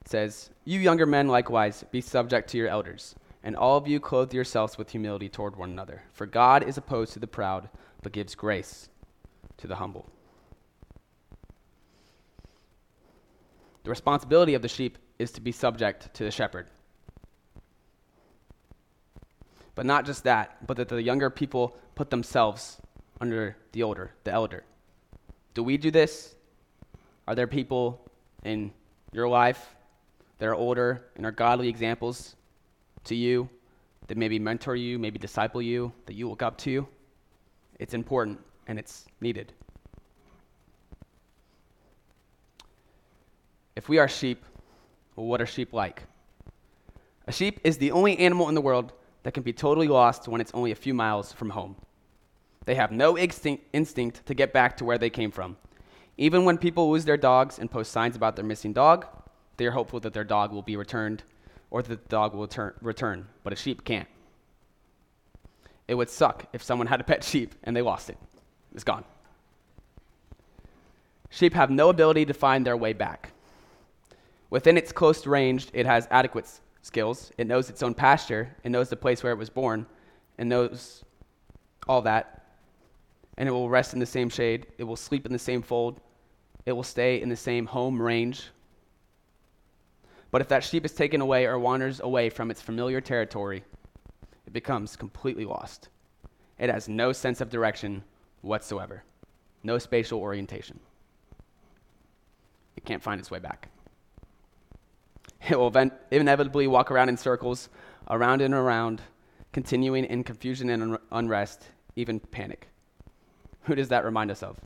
It 0.00 0.08
says, 0.08 0.50
You 0.64 0.80
younger 0.80 1.06
men 1.06 1.28
likewise 1.28 1.84
be 1.92 2.00
subject 2.00 2.50
to 2.50 2.58
your 2.58 2.66
elders, 2.66 3.14
and 3.44 3.54
all 3.54 3.76
of 3.76 3.86
you 3.86 4.00
clothe 4.00 4.34
yourselves 4.34 4.76
with 4.76 4.90
humility 4.90 5.28
toward 5.28 5.54
one 5.54 5.70
another. 5.70 6.02
For 6.12 6.26
God 6.26 6.64
is 6.64 6.76
opposed 6.76 7.12
to 7.12 7.20
the 7.20 7.28
proud, 7.28 7.68
but 8.02 8.10
gives 8.10 8.34
grace 8.34 8.88
to 9.58 9.68
the 9.68 9.76
humble. 9.76 10.10
The 13.84 13.90
responsibility 13.90 14.54
of 14.54 14.62
the 14.62 14.68
sheep 14.68 14.98
is 15.18 15.32
to 15.32 15.40
be 15.40 15.52
subject 15.52 16.14
to 16.14 16.24
the 16.24 16.30
shepherd. 16.30 16.66
But 19.74 19.86
not 19.86 20.04
just 20.04 20.24
that, 20.24 20.66
but 20.66 20.76
that 20.76 20.88
the 20.88 21.02
younger 21.02 21.30
people 21.30 21.76
put 21.94 22.10
themselves 22.10 22.78
under 23.20 23.56
the 23.72 23.82
older, 23.82 24.12
the 24.24 24.32
elder. 24.32 24.64
Do 25.54 25.62
we 25.62 25.76
do 25.76 25.90
this? 25.90 26.34
Are 27.26 27.34
there 27.34 27.46
people 27.46 28.00
in 28.44 28.72
your 29.12 29.28
life 29.28 29.74
that 30.38 30.46
are 30.46 30.54
older 30.54 31.04
and 31.16 31.24
are 31.24 31.32
godly 31.32 31.68
examples 31.68 32.36
to 33.04 33.14
you 33.14 33.48
that 34.08 34.18
maybe 34.18 34.38
mentor 34.38 34.76
you, 34.76 34.98
maybe 34.98 35.18
disciple 35.18 35.62
you, 35.62 35.92
that 36.06 36.14
you 36.14 36.28
look 36.28 36.42
up 36.42 36.58
to? 36.58 36.86
It's 37.78 37.94
important 37.94 38.40
and 38.66 38.78
it's 38.78 39.06
needed. 39.20 39.52
If 43.74 43.88
we 43.88 43.98
are 43.98 44.08
sheep, 44.08 44.44
well, 45.16 45.26
what 45.26 45.40
are 45.40 45.46
sheep 45.46 45.72
like? 45.72 46.04
A 47.26 47.32
sheep 47.32 47.60
is 47.64 47.78
the 47.78 47.92
only 47.92 48.18
animal 48.18 48.48
in 48.48 48.54
the 48.54 48.60
world 48.60 48.92
that 49.22 49.32
can 49.32 49.42
be 49.42 49.52
totally 49.52 49.88
lost 49.88 50.28
when 50.28 50.40
it's 50.40 50.52
only 50.54 50.72
a 50.72 50.76
few 50.76 50.94
miles 50.94 51.32
from 51.32 51.50
home. 51.50 51.76
They 52.64 52.74
have 52.74 52.92
no 52.92 53.16
instinct, 53.18 54.26
to 54.26 54.34
get 54.34 54.52
back 54.52 54.76
to 54.76 54.84
where 54.84 54.98
they 54.98 55.10
came 55.10 55.30
from. 55.30 55.56
Even 56.18 56.44
when 56.44 56.58
people 56.58 56.90
lose 56.90 57.04
their 57.04 57.16
dogs 57.16 57.58
and 57.58 57.70
post 57.70 57.92
signs 57.92 58.16
about 58.16 58.36
their 58.36 58.44
missing 58.44 58.72
dog, 58.72 59.06
they 59.56 59.66
are 59.66 59.70
hopeful 59.70 60.00
that 60.00 60.12
their 60.12 60.24
dog 60.24 60.52
will 60.52 60.62
be 60.62 60.76
returned 60.76 61.22
or 61.70 61.82
that 61.82 61.88
the 61.88 62.08
dog 62.08 62.34
will 62.34 62.48
return, 62.82 63.28
but 63.42 63.52
a 63.52 63.56
sheep 63.56 63.84
can't. 63.84 64.08
It 65.88 65.94
would 65.94 66.10
suck 66.10 66.46
if 66.52 66.62
someone 66.62 66.86
had 66.86 67.00
a 67.00 67.04
pet 67.04 67.24
sheep 67.24 67.54
and 67.64 67.74
they 67.74 67.82
lost 67.82 68.10
it. 68.10 68.18
It's 68.74 68.84
gone. 68.84 69.04
Sheep 71.30 71.54
have 71.54 71.70
no 71.70 71.88
ability 71.88 72.26
to 72.26 72.34
find 72.34 72.66
their 72.66 72.76
way 72.76 72.92
back. 72.92 73.32
Within 74.52 74.76
its 74.76 74.92
close 74.92 75.26
range, 75.26 75.68
it 75.72 75.86
has 75.86 76.06
adequate 76.10 76.46
skills. 76.82 77.32
It 77.38 77.46
knows 77.46 77.70
its 77.70 77.82
own 77.82 77.94
pasture. 77.94 78.54
It 78.62 78.68
knows 78.68 78.90
the 78.90 78.96
place 78.96 79.22
where 79.22 79.32
it 79.32 79.38
was 79.38 79.48
born. 79.48 79.86
It 80.36 80.44
knows 80.44 81.04
all 81.88 82.02
that. 82.02 82.44
And 83.38 83.48
it 83.48 83.52
will 83.52 83.70
rest 83.70 83.94
in 83.94 83.98
the 83.98 84.04
same 84.04 84.28
shade. 84.28 84.66
It 84.76 84.84
will 84.84 84.94
sleep 84.94 85.24
in 85.24 85.32
the 85.32 85.38
same 85.38 85.62
fold. 85.62 86.02
It 86.66 86.72
will 86.72 86.82
stay 86.82 87.22
in 87.22 87.30
the 87.30 87.34
same 87.34 87.64
home 87.64 88.00
range. 88.00 88.50
But 90.30 90.42
if 90.42 90.48
that 90.48 90.64
sheep 90.64 90.84
is 90.84 90.92
taken 90.92 91.22
away 91.22 91.46
or 91.46 91.58
wanders 91.58 92.00
away 92.00 92.28
from 92.28 92.50
its 92.50 92.60
familiar 92.60 93.00
territory, 93.00 93.64
it 94.46 94.52
becomes 94.52 94.96
completely 94.96 95.46
lost. 95.46 95.88
It 96.58 96.68
has 96.68 96.90
no 96.90 97.12
sense 97.12 97.40
of 97.40 97.48
direction 97.48 98.04
whatsoever, 98.42 99.02
no 99.62 99.78
spatial 99.78 100.20
orientation. 100.20 100.78
It 102.76 102.84
can't 102.84 103.02
find 103.02 103.18
its 103.18 103.30
way 103.30 103.38
back. 103.38 103.71
It 105.50 105.58
will 105.58 105.74
inevitably 106.10 106.66
walk 106.68 106.90
around 106.90 107.08
in 107.08 107.16
circles, 107.16 107.68
around 108.08 108.42
and 108.42 108.54
around, 108.54 109.02
continuing 109.52 110.04
in 110.04 110.22
confusion 110.22 110.70
and 110.70 110.98
unrest, 111.10 111.64
even 111.96 112.20
panic. 112.20 112.68
Who 113.62 113.74
does 113.74 113.88
that 113.88 114.04
remind 114.04 114.30
us 114.30 114.42
of? 114.42 114.58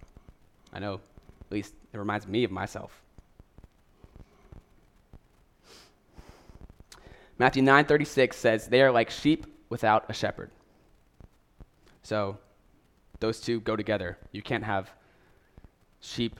I 0.72 0.78
know, 0.78 0.94
at 0.94 1.52
least 1.52 1.74
it 1.92 1.98
reminds 1.98 2.26
me 2.26 2.44
of 2.44 2.50
myself. 2.50 3.02
Matthew 7.38 7.62
9:36 7.62 8.36
says, 8.36 8.68
"They 8.68 8.82
are 8.82 8.90
like 8.90 9.10
sheep 9.10 9.46
without 9.68 10.04
a 10.08 10.14
shepherd." 10.14 10.50
So, 12.02 12.38
those 13.20 13.40
two 13.40 13.60
go 13.60 13.76
together. 13.76 14.18
You 14.32 14.42
can't 14.42 14.64
have 14.64 14.90
sheep 16.00 16.38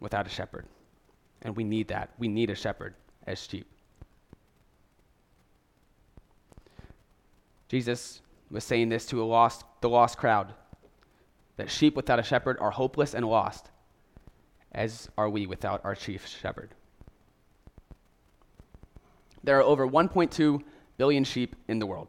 without 0.00 0.26
a 0.26 0.30
shepherd. 0.30 0.66
And 1.42 1.56
we 1.56 1.64
need 1.64 1.88
that. 1.88 2.10
We 2.18 2.28
need 2.28 2.50
a 2.50 2.54
shepherd 2.54 2.94
as 3.28 3.46
sheep. 3.46 3.66
Jesus 7.68 8.22
was 8.50 8.64
saying 8.64 8.88
this 8.88 9.04
to 9.06 9.22
lost, 9.22 9.64
the 9.82 9.88
lost 9.88 10.16
crowd 10.16 10.54
that 11.58 11.70
sheep 11.70 11.94
without 11.94 12.18
a 12.18 12.22
shepherd 12.22 12.56
are 12.60 12.70
hopeless 12.70 13.14
and 13.14 13.26
lost, 13.26 13.70
as 14.72 15.10
are 15.18 15.28
we 15.28 15.46
without 15.46 15.84
our 15.84 15.94
chief 15.94 16.26
shepherd. 16.26 16.70
There 19.44 19.58
are 19.58 19.62
over 19.62 19.86
1.2 19.86 20.62
billion 20.96 21.24
sheep 21.24 21.54
in 21.68 21.78
the 21.78 21.86
world, 21.86 22.08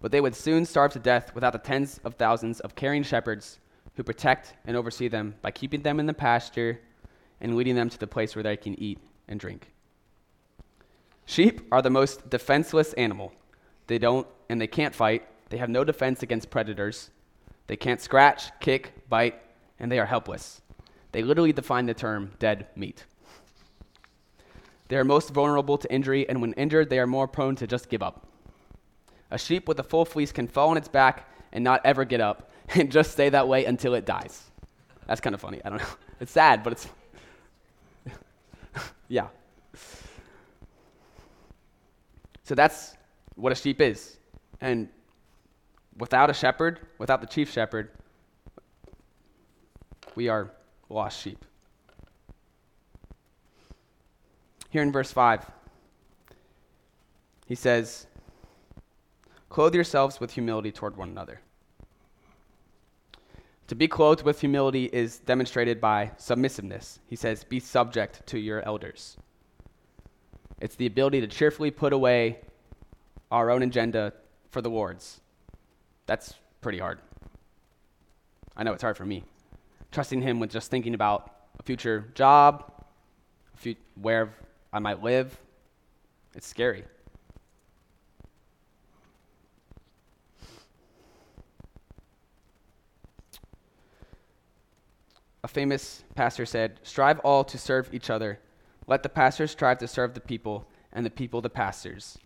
but 0.00 0.12
they 0.12 0.20
would 0.20 0.36
soon 0.36 0.64
starve 0.64 0.92
to 0.92 0.98
death 0.98 1.34
without 1.34 1.52
the 1.52 1.58
tens 1.58 1.98
of 2.04 2.14
thousands 2.14 2.60
of 2.60 2.74
caring 2.74 3.02
shepherds 3.02 3.58
who 3.94 4.02
protect 4.02 4.54
and 4.66 4.76
oversee 4.76 5.08
them 5.08 5.34
by 5.42 5.50
keeping 5.50 5.82
them 5.82 5.98
in 5.98 6.06
the 6.06 6.14
pasture 6.14 6.80
and 7.40 7.56
leading 7.56 7.74
them 7.74 7.88
to 7.88 7.98
the 7.98 8.06
place 8.06 8.36
where 8.36 8.42
they 8.42 8.56
can 8.56 8.78
eat 8.78 8.98
and 9.26 9.40
drink. 9.40 9.71
Sheep 11.26 11.60
are 11.72 11.82
the 11.82 11.90
most 11.90 12.28
defenseless 12.28 12.92
animal. 12.94 13.32
They 13.86 13.98
don't 13.98 14.26
and 14.48 14.60
they 14.60 14.66
can't 14.66 14.94
fight. 14.94 15.26
They 15.48 15.58
have 15.58 15.70
no 15.70 15.84
defense 15.84 16.22
against 16.22 16.50
predators. 16.50 17.10
They 17.66 17.76
can't 17.76 18.00
scratch, 18.00 18.50
kick, 18.60 19.08
bite, 19.08 19.40
and 19.78 19.90
they 19.90 19.98
are 19.98 20.06
helpless. 20.06 20.60
They 21.12 21.22
literally 21.22 21.52
define 21.52 21.86
the 21.86 21.94
term 21.94 22.32
dead 22.38 22.66
meat. 22.74 23.04
They 24.88 24.96
are 24.96 25.04
most 25.04 25.30
vulnerable 25.30 25.78
to 25.78 25.90
injury, 25.92 26.28
and 26.28 26.42
when 26.42 26.52
injured, 26.54 26.90
they 26.90 26.98
are 26.98 27.06
more 27.06 27.26
prone 27.26 27.56
to 27.56 27.66
just 27.66 27.88
give 27.88 28.02
up. 28.02 28.26
A 29.30 29.38
sheep 29.38 29.66
with 29.68 29.78
a 29.78 29.82
full 29.82 30.04
fleece 30.04 30.32
can 30.32 30.46
fall 30.46 30.68
on 30.68 30.76
its 30.76 30.88
back 30.88 31.28
and 31.52 31.64
not 31.64 31.80
ever 31.84 32.04
get 32.04 32.20
up 32.20 32.50
and 32.74 32.92
just 32.92 33.12
stay 33.12 33.30
that 33.30 33.48
way 33.48 33.64
until 33.64 33.94
it 33.94 34.04
dies. 34.04 34.50
That's 35.06 35.20
kind 35.20 35.34
of 35.34 35.40
funny. 35.40 35.60
I 35.64 35.70
don't 35.70 35.78
know. 35.78 35.86
It's 36.20 36.30
sad, 36.30 36.62
but 36.62 36.74
it's. 36.74 36.88
yeah. 39.08 39.26
So 42.44 42.54
that's 42.54 42.96
what 43.34 43.52
a 43.52 43.54
sheep 43.54 43.80
is. 43.80 44.18
And 44.60 44.88
without 45.98 46.30
a 46.30 46.34
shepherd, 46.34 46.80
without 46.98 47.20
the 47.20 47.26
chief 47.26 47.50
shepherd, 47.50 47.90
we 50.14 50.28
are 50.28 50.50
lost 50.88 51.20
sheep. 51.20 51.44
Here 54.70 54.82
in 54.82 54.90
verse 54.90 55.12
5, 55.12 55.50
he 57.46 57.54
says, 57.54 58.06
Clothe 59.50 59.74
yourselves 59.74 60.18
with 60.18 60.30
humility 60.30 60.72
toward 60.72 60.96
one 60.96 61.10
another. 61.10 61.40
To 63.68 63.74
be 63.74 63.86
clothed 63.86 64.22
with 64.22 64.40
humility 64.40 64.86
is 64.92 65.18
demonstrated 65.18 65.80
by 65.80 66.12
submissiveness. 66.16 67.00
He 67.06 67.16
says, 67.16 67.44
Be 67.44 67.60
subject 67.60 68.26
to 68.28 68.38
your 68.38 68.62
elders. 68.62 69.18
It's 70.62 70.76
the 70.76 70.86
ability 70.86 71.20
to 71.22 71.26
cheerfully 71.26 71.72
put 71.72 71.92
away 71.92 72.38
our 73.32 73.50
own 73.50 73.62
agenda 73.62 74.12
for 74.50 74.62
the 74.62 74.70
Lord's. 74.70 75.20
That's 76.06 76.34
pretty 76.60 76.78
hard. 76.78 77.00
I 78.56 78.62
know 78.62 78.72
it's 78.72 78.82
hard 78.82 78.96
for 78.96 79.04
me. 79.04 79.24
Trusting 79.90 80.22
Him 80.22 80.38
with 80.38 80.50
just 80.50 80.70
thinking 80.70 80.94
about 80.94 81.34
a 81.58 81.64
future 81.64 82.12
job, 82.14 82.70
a 83.66 83.74
where 84.00 84.34
I 84.72 84.78
might 84.78 85.02
live, 85.02 85.36
it's 86.32 86.46
scary. 86.46 86.84
A 95.42 95.48
famous 95.48 96.04
pastor 96.14 96.46
said, 96.46 96.78
Strive 96.84 97.18
all 97.20 97.42
to 97.42 97.58
serve 97.58 97.92
each 97.92 98.10
other. 98.10 98.38
Let 98.86 99.02
the 99.02 99.08
pastors 99.08 99.50
strive 99.50 99.78
to 99.78 99.88
serve 99.88 100.14
the 100.14 100.20
people, 100.20 100.66
and 100.92 101.06
the 101.06 101.10
people 101.10 101.40
the 101.40 101.50
pastors. 101.50 102.18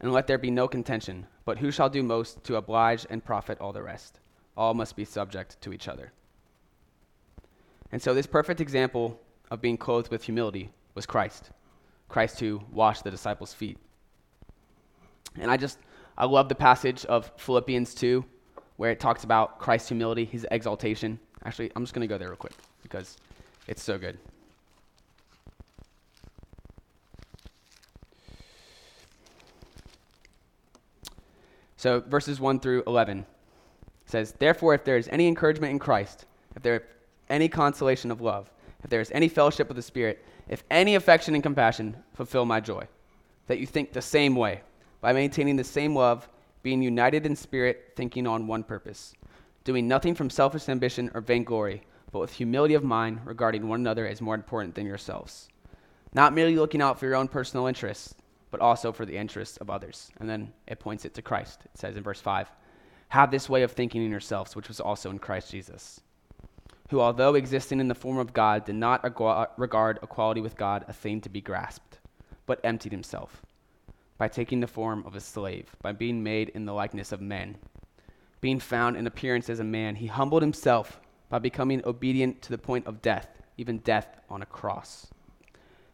And 0.00 0.12
let 0.12 0.26
there 0.26 0.38
be 0.38 0.50
no 0.50 0.66
contention, 0.66 1.26
but 1.44 1.58
who 1.58 1.70
shall 1.70 1.90
do 1.90 2.02
most 2.02 2.42
to 2.44 2.56
oblige 2.56 3.06
and 3.10 3.24
profit 3.24 3.60
all 3.60 3.72
the 3.72 3.82
rest? 3.82 4.20
All 4.56 4.74
must 4.74 4.96
be 4.96 5.04
subject 5.04 5.60
to 5.60 5.72
each 5.72 5.88
other. 5.88 6.12
And 7.92 8.00
so, 8.00 8.14
this 8.14 8.26
perfect 8.26 8.60
example 8.60 9.20
of 9.50 9.60
being 9.60 9.76
clothed 9.76 10.10
with 10.10 10.24
humility 10.24 10.70
was 10.94 11.06
Christ. 11.06 11.50
Christ 12.08 12.40
who 12.40 12.62
washed 12.72 13.04
the 13.04 13.10
disciples' 13.10 13.52
feet. 13.52 13.78
And 15.36 15.50
I 15.50 15.56
just, 15.56 15.78
I 16.16 16.26
love 16.26 16.48
the 16.48 16.54
passage 16.54 17.04
of 17.06 17.30
Philippians 17.36 17.94
2 17.94 18.24
where 18.80 18.90
it 18.90 18.98
talks 18.98 19.24
about 19.24 19.58
Christ's 19.58 19.88
humility, 19.88 20.24
his 20.24 20.46
exaltation. 20.50 21.18
Actually, 21.44 21.70
I'm 21.76 21.82
just 21.82 21.92
going 21.92 22.00
to 22.00 22.12
go 22.12 22.16
there 22.16 22.28
real 22.28 22.36
quick 22.36 22.54
because 22.82 23.18
it's 23.68 23.82
so 23.82 23.98
good. 23.98 24.18
So, 31.80 32.00
verses 32.00 32.38
1 32.38 32.60
through 32.60 32.82
11 32.86 33.24
says, 34.04 34.34
Therefore, 34.38 34.74
if 34.74 34.84
there 34.84 34.98
is 34.98 35.08
any 35.08 35.26
encouragement 35.26 35.70
in 35.70 35.78
Christ, 35.78 36.26
if 36.54 36.62
there 36.62 36.74
is 36.74 36.82
any 37.30 37.48
consolation 37.48 38.10
of 38.10 38.20
love, 38.20 38.50
if 38.84 38.90
there 38.90 39.00
is 39.00 39.10
any 39.12 39.28
fellowship 39.28 39.66
with 39.66 39.76
the 39.76 39.82
Spirit, 39.82 40.22
if 40.46 40.62
any 40.70 40.94
affection 40.94 41.32
and 41.32 41.42
compassion, 41.42 41.96
fulfill 42.12 42.44
my 42.44 42.60
joy. 42.60 42.86
That 43.46 43.60
you 43.60 43.66
think 43.66 43.94
the 43.94 44.02
same 44.02 44.36
way, 44.36 44.60
by 45.00 45.14
maintaining 45.14 45.56
the 45.56 45.64
same 45.64 45.96
love, 45.96 46.28
being 46.62 46.82
united 46.82 47.24
in 47.24 47.34
spirit, 47.34 47.94
thinking 47.96 48.26
on 48.26 48.46
one 48.46 48.62
purpose, 48.62 49.14
doing 49.64 49.88
nothing 49.88 50.14
from 50.14 50.28
selfish 50.28 50.68
ambition 50.68 51.10
or 51.14 51.22
vainglory, 51.22 51.80
but 52.12 52.18
with 52.18 52.34
humility 52.34 52.74
of 52.74 52.84
mind, 52.84 53.20
regarding 53.24 53.66
one 53.66 53.80
another 53.80 54.06
as 54.06 54.20
more 54.20 54.34
important 54.34 54.74
than 54.74 54.84
yourselves. 54.84 55.48
Not 56.12 56.34
merely 56.34 56.56
looking 56.56 56.82
out 56.82 57.00
for 57.00 57.06
your 57.06 57.16
own 57.16 57.28
personal 57.28 57.68
interests, 57.68 58.16
but 58.50 58.60
also 58.60 58.92
for 58.92 59.06
the 59.06 59.16
interests 59.16 59.56
of 59.58 59.70
others. 59.70 60.10
And 60.18 60.28
then 60.28 60.52
it 60.66 60.80
points 60.80 61.04
it 61.04 61.14
to 61.14 61.22
Christ. 61.22 61.60
It 61.64 61.78
says 61.78 61.96
in 61.96 62.02
verse 62.02 62.20
5 62.20 62.50
Have 63.08 63.30
this 63.30 63.48
way 63.48 63.62
of 63.62 63.72
thinking 63.72 64.04
in 64.04 64.10
yourselves, 64.10 64.56
which 64.56 64.68
was 64.68 64.80
also 64.80 65.10
in 65.10 65.18
Christ 65.18 65.50
Jesus, 65.50 66.00
who, 66.90 67.00
although 67.00 67.34
existing 67.34 67.80
in 67.80 67.88
the 67.88 67.94
form 67.94 68.18
of 68.18 68.32
God, 68.32 68.64
did 68.64 68.74
not 68.74 69.04
regard 69.56 69.98
equality 70.02 70.40
with 70.40 70.56
God 70.56 70.84
a 70.88 70.92
thing 70.92 71.20
to 71.20 71.28
be 71.28 71.40
grasped, 71.40 72.00
but 72.46 72.60
emptied 72.64 72.92
himself 72.92 73.42
by 74.18 74.28
taking 74.28 74.60
the 74.60 74.66
form 74.66 75.02
of 75.06 75.14
a 75.14 75.20
slave, 75.20 75.74
by 75.80 75.92
being 75.92 76.22
made 76.22 76.50
in 76.50 76.66
the 76.66 76.74
likeness 76.74 77.10
of 77.10 77.22
men. 77.22 77.56
Being 78.42 78.60
found 78.60 78.96
in 78.96 79.06
appearance 79.06 79.48
as 79.48 79.60
a 79.60 79.64
man, 79.64 79.94
he 79.94 80.08
humbled 80.08 80.42
himself 80.42 81.00
by 81.30 81.38
becoming 81.38 81.80
obedient 81.86 82.42
to 82.42 82.50
the 82.50 82.58
point 82.58 82.86
of 82.86 83.00
death, 83.00 83.28
even 83.56 83.78
death 83.78 84.20
on 84.28 84.42
a 84.42 84.46
cross. 84.46 85.06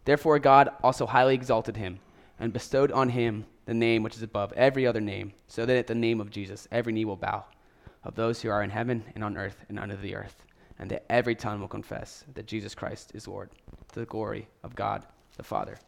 Therefore, 0.06 0.38
God 0.38 0.70
also 0.82 1.06
highly 1.06 1.34
exalted 1.34 1.76
him 1.76 2.00
and 2.38 2.52
bestowed 2.52 2.92
on 2.92 3.10
him 3.10 3.46
the 3.64 3.74
name 3.74 4.02
which 4.02 4.16
is 4.16 4.22
above 4.22 4.52
every 4.52 4.86
other 4.86 5.00
name, 5.00 5.32
so 5.48 5.66
that 5.66 5.76
at 5.76 5.86
the 5.86 5.94
name 5.94 6.20
of 6.20 6.30
Jesus 6.30 6.68
every 6.70 6.92
knee 6.92 7.04
will 7.04 7.16
bow, 7.16 7.44
of 8.04 8.14
those 8.14 8.40
who 8.40 8.48
are 8.48 8.62
in 8.62 8.70
heaven 8.70 9.04
and 9.14 9.24
on 9.24 9.36
earth 9.36 9.64
and 9.68 9.78
under 9.78 9.96
the 9.96 10.14
earth, 10.14 10.44
and 10.78 10.90
that 10.90 11.04
every 11.10 11.34
tongue 11.34 11.60
will 11.60 11.68
confess 11.68 12.24
that 12.34 12.46
Jesus 12.46 12.74
Christ 12.74 13.12
is 13.14 13.26
Lord, 13.26 13.50
to 13.92 14.00
the 14.00 14.06
glory 14.06 14.48
of 14.62 14.74
God 14.74 15.04
the 15.36 15.42
Father. 15.42 15.78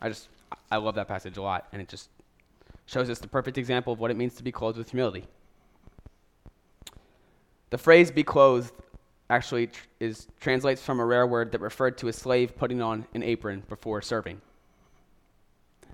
I 0.00 0.08
just, 0.08 0.28
I 0.70 0.76
love 0.76 0.94
that 0.96 1.08
passage 1.08 1.36
a 1.36 1.42
lot, 1.42 1.66
and 1.72 1.80
it 1.80 1.88
just 1.88 2.10
shows 2.86 3.08
us 3.10 3.18
the 3.18 3.28
perfect 3.28 3.58
example 3.58 3.92
of 3.92 3.98
what 3.98 4.10
it 4.10 4.16
means 4.16 4.34
to 4.34 4.42
be 4.42 4.52
clothed 4.52 4.78
with 4.78 4.90
humility. 4.90 5.24
The 7.70 7.78
phrase 7.78 8.10
be 8.10 8.22
clothed 8.22 8.72
actually 9.28 9.68
tr- 9.68 9.86
is, 10.00 10.26
translates 10.40 10.82
from 10.82 11.00
a 11.00 11.04
rare 11.04 11.26
word 11.26 11.52
that 11.52 11.60
referred 11.60 11.98
to 11.98 12.08
a 12.08 12.12
slave 12.12 12.56
putting 12.56 12.80
on 12.80 13.06
an 13.14 13.22
apron 13.22 13.62
before 13.68 14.02
serving. 14.02 14.40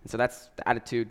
And 0.03 0.11
so 0.11 0.17
that's 0.17 0.51
the 0.57 0.69
attitude 0.69 1.11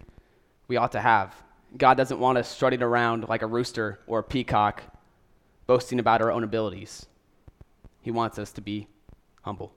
we 0.68 0.78
ought 0.78 0.92
to 0.92 1.02
have. 1.02 1.36
God 1.78 1.96
doesn't 1.96 2.20
want 2.20 2.38
us 2.38 2.50
strutting 2.50 2.82
around 2.82 3.28
like 3.30 3.42
a 3.42 3.48
rooster 3.48 4.00
or 4.06 4.20
a 4.20 4.24
peacock, 4.24 4.84
boasting 5.68 6.00
about 6.00 6.22
our 6.22 6.32
own 6.32 6.44
abilities. 6.44 7.06
He 8.02 8.12
wants 8.12 8.38
us 8.38 8.52
to 8.54 8.62
be 8.62 8.88
humble. 9.44 9.74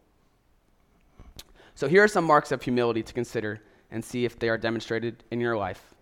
So 1.74 1.88
here 1.88 2.02
are 2.02 2.08
some 2.08 2.24
marks 2.24 2.52
of 2.52 2.62
humility 2.62 3.02
to 3.02 3.12
consider 3.12 3.60
and 3.90 4.04
see 4.04 4.24
if 4.24 4.38
they 4.38 4.48
are 4.48 4.58
demonstrated 4.58 5.22
in 5.30 5.40
your 5.40 5.56
life. 5.56 5.93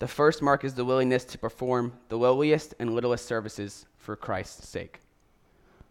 The 0.00 0.08
first 0.08 0.40
mark 0.40 0.64
is 0.64 0.74
the 0.74 0.84
willingness 0.84 1.24
to 1.26 1.38
perform 1.38 1.92
the 2.08 2.16
lowliest 2.16 2.74
and 2.78 2.94
littlest 2.94 3.26
services 3.26 3.84
for 3.98 4.16
Christ's 4.16 4.66
sake. 4.66 5.00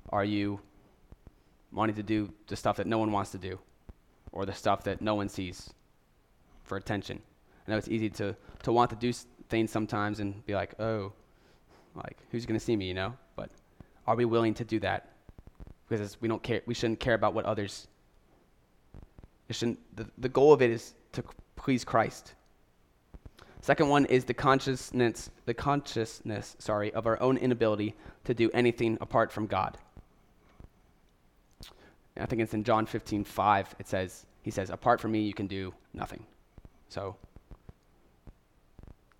Are 0.09 0.25
you 0.25 0.59
wanting 1.71 1.95
to 1.95 2.03
do 2.03 2.33
the 2.47 2.55
stuff 2.55 2.77
that 2.77 2.87
no 2.87 2.97
one 2.97 3.11
wants 3.11 3.29
to 3.31 3.37
do 3.37 3.59
or 4.31 4.47
the 4.47 4.53
stuff 4.53 4.83
that 4.85 4.99
no 4.99 5.13
one 5.13 5.29
sees 5.29 5.71
for 6.63 6.75
attention? 6.75 7.21
I 7.67 7.71
know 7.71 7.77
it's 7.77 7.87
easy 7.87 8.09
to, 8.09 8.35
to 8.63 8.71
want 8.71 8.89
to 8.89 8.95
do 8.95 9.13
things 9.47 9.69
sometimes 9.69 10.19
and 10.19 10.43
be 10.47 10.55
like, 10.55 10.73
oh, 10.79 11.13
like, 11.93 12.17
who's 12.31 12.47
going 12.47 12.59
to 12.59 12.65
see 12.65 12.75
me, 12.75 12.87
you 12.87 12.95
know? 12.95 13.13
But 13.35 13.51
are 14.07 14.15
we 14.15 14.25
willing 14.25 14.55
to 14.55 14.63
do 14.63 14.79
that 14.79 15.09
because 15.87 16.19
we 16.19 16.27
don't 16.27 16.41
care. 16.41 16.61
We 16.65 16.73
shouldn't 16.73 16.99
care 16.99 17.13
about 17.13 17.35
what 17.35 17.45
others. 17.45 17.87
It 19.49 19.55
shouldn't. 19.55 19.79
The, 19.95 20.07
the 20.17 20.29
goal 20.29 20.53
of 20.53 20.63
it 20.63 20.71
is 20.71 20.93
to 21.13 21.23
please 21.55 21.83
Christ. 21.83 22.33
Second 23.61 23.89
one 23.89 24.05
is 24.05 24.25
the 24.25 24.33
consciousness, 24.33 25.29
the 25.45 25.53
consciousness, 25.53 26.55
sorry, 26.59 26.93
of 26.93 27.05
our 27.05 27.21
own 27.21 27.37
inability 27.37 27.95
to 28.23 28.33
do 28.33 28.49
anything 28.53 28.97
apart 29.01 29.31
from 29.31 29.47
God. 29.47 29.77
I 32.17 32.25
think 32.25 32.41
it's 32.41 32.53
in 32.53 32.63
John 32.63 32.85
15, 32.85 33.23
5, 33.23 33.75
it 33.79 33.87
says, 33.87 34.25
he 34.41 34.51
says, 34.51 34.69
apart 34.69 35.01
from 35.01 35.11
me, 35.11 35.21
you 35.21 35.33
can 35.33 35.47
do 35.47 35.73
nothing. 35.93 36.25
So, 36.89 37.15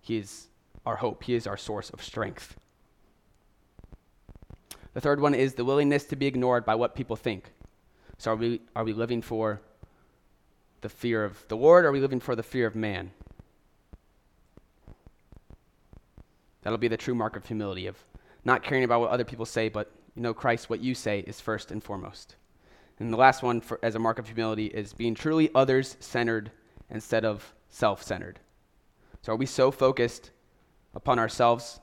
he 0.00 0.16
is 0.16 0.48
our 0.86 0.96
hope. 0.96 1.22
He 1.22 1.34
is 1.34 1.46
our 1.46 1.56
source 1.56 1.90
of 1.90 2.02
strength. 2.02 2.56
The 4.94 5.00
third 5.00 5.20
one 5.20 5.34
is 5.34 5.54
the 5.54 5.64
willingness 5.64 6.04
to 6.06 6.16
be 6.16 6.26
ignored 6.26 6.64
by 6.64 6.74
what 6.74 6.94
people 6.94 7.16
think. 7.16 7.52
So 8.18 8.32
are 8.32 8.36
we, 8.36 8.60
are 8.74 8.84
we 8.84 8.92
living 8.92 9.22
for 9.22 9.60
the 10.80 10.88
fear 10.88 11.24
of 11.24 11.46
the 11.48 11.56
Lord 11.56 11.84
or 11.84 11.88
are 11.88 11.92
we 11.92 12.00
living 12.00 12.20
for 12.20 12.34
the 12.34 12.42
fear 12.42 12.66
of 12.66 12.74
man? 12.74 13.12
That'll 16.70 16.78
be 16.78 16.86
the 16.86 16.96
true 16.96 17.16
mark 17.16 17.34
of 17.34 17.44
humility, 17.44 17.88
of 17.88 17.96
not 18.44 18.62
caring 18.62 18.84
about 18.84 19.00
what 19.00 19.10
other 19.10 19.24
people 19.24 19.44
say, 19.44 19.68
but 19.68 19.90
you 20.14 20.22
know, 20.22 20.32
Christ, 20.32 20.70
what 20.70 20.78
you 20.78 20.94
say 20.94 21.24
is 21.26 21.40
first 21.40 21.72
and 21.72 21.82
foremost. 21.82 22.36
And 23.00 23.12
the 23.12 23.16
last 23.16 23.42
one 23.42 23.60
for, 23.60 23.80
as 23.82 23.96
a 23.96 23.98
mark 23.98 24.20
of 24.20 24.26
humility 24.26 24.66
is 24.66 24.92
being 24.92 25.16
truly 25.16 25.50
others 25.52 25.96
centered 25.98 26.52
instead 26.88 27.24
of 27.24 27.54
self 27.70 28.04
centered. 28.04 28.38
So 29.20 29.32
are 29.32 29.36
we 29.36 29.46
so 29.46 29.72
focused 29.72 30.30
upon 30.94 31.18
ourselves 31.18 31.80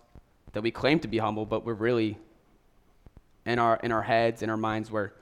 that 0.54 0.62
we 0.62 0.72
claim 0.72 1.00
to 1.00 1.08
be 1.10 1.18
humble, 1.18 1.46
but 1.46 1.66
we're 1.66 1.74
really 1.74 2.18
in 3.46 3.60
our 3.60 3.82
in 3.84 3.92
our 3.92 4.04
heads, 4.04 4.42
in 4.42 4.50
our 4.50 4.56
minds, 4.56 4.90
where 4.90 5.16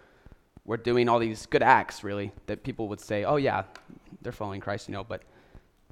we're 0.63 0.77
doing 0.77 1.09
all 1.09 1.17
these 1.17 1.47
good 1.47 1.63
acts, 1.63 2.03
really, 2.03 2.31
that 2.45 2.61
people 2.61 2.87
would 2.89 3.01
say, 3.01 3.23
"Oh 3.23 3.37
yeah, 3.37 3.63
they're 4.21 4.31
following 4.31 4.61
Christ," 4.61 4.87
you 4.87 4.93
know, 4.93 5.03
but 5.03 5.23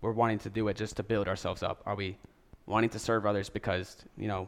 we're 0.02 0.12
wanting 0.12 0.38
to 0.38 0.52
do 0.52 0.68
it 0.68 0.78
just 0.78 0.96
to 0.98 1.02
build 1.02 1.28
ourselves 1.28 1.64
up. 1.64 1.82
Are 1.88 1.96
we 1.96 2.20
wanting 2.66 2.90
to 2.92 3.00
serve 3.00 3.26
others 3.26 3.50
because 3.50 3.98
you 4.18 4.28
know 4.28 4.48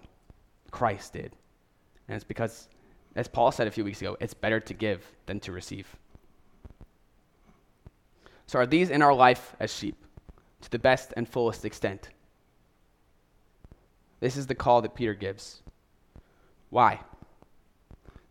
Christ 0.72 1.14
did? 1.14 1.36
And 2.08 2.16
it's 2.16 2.24
because, 2.24 2.68
as 3.16 3.28
Paul 3.28 3.52
said 3.52 3.68
a 3.68 3.72
few 3.72 3.84
weeks 3.84 4.02
ago, 4.02 4.18
it's 4.20 4.34
better 4.34 4.60
to 4.60 4.74
give 4.74 5.12
than 5.26 5.40
to 5.42 5.52
receive. 5.52 5.88
So, 8.48 8.60
are 8.60 8.66
these 8.66 8.90
in 8.90 9.02
our 9.02 9.14
life 9.14 9.56
as 9.60 9.74
sheep 9.74 9.96
to 10.62 10.70
the 10.70 10.80
best 10.80 11.14
and 11.18 11.28
fullest 11.28 11.66
extent? 11.66 12.10
This 14.20 14.38
is 14.38 14.48
the 14.48 14.56
call 14.56 14.82
that 14.82 14.96
Peter 14.96 15.14
gives. 15.14 15.62
Why? 16.70 17.00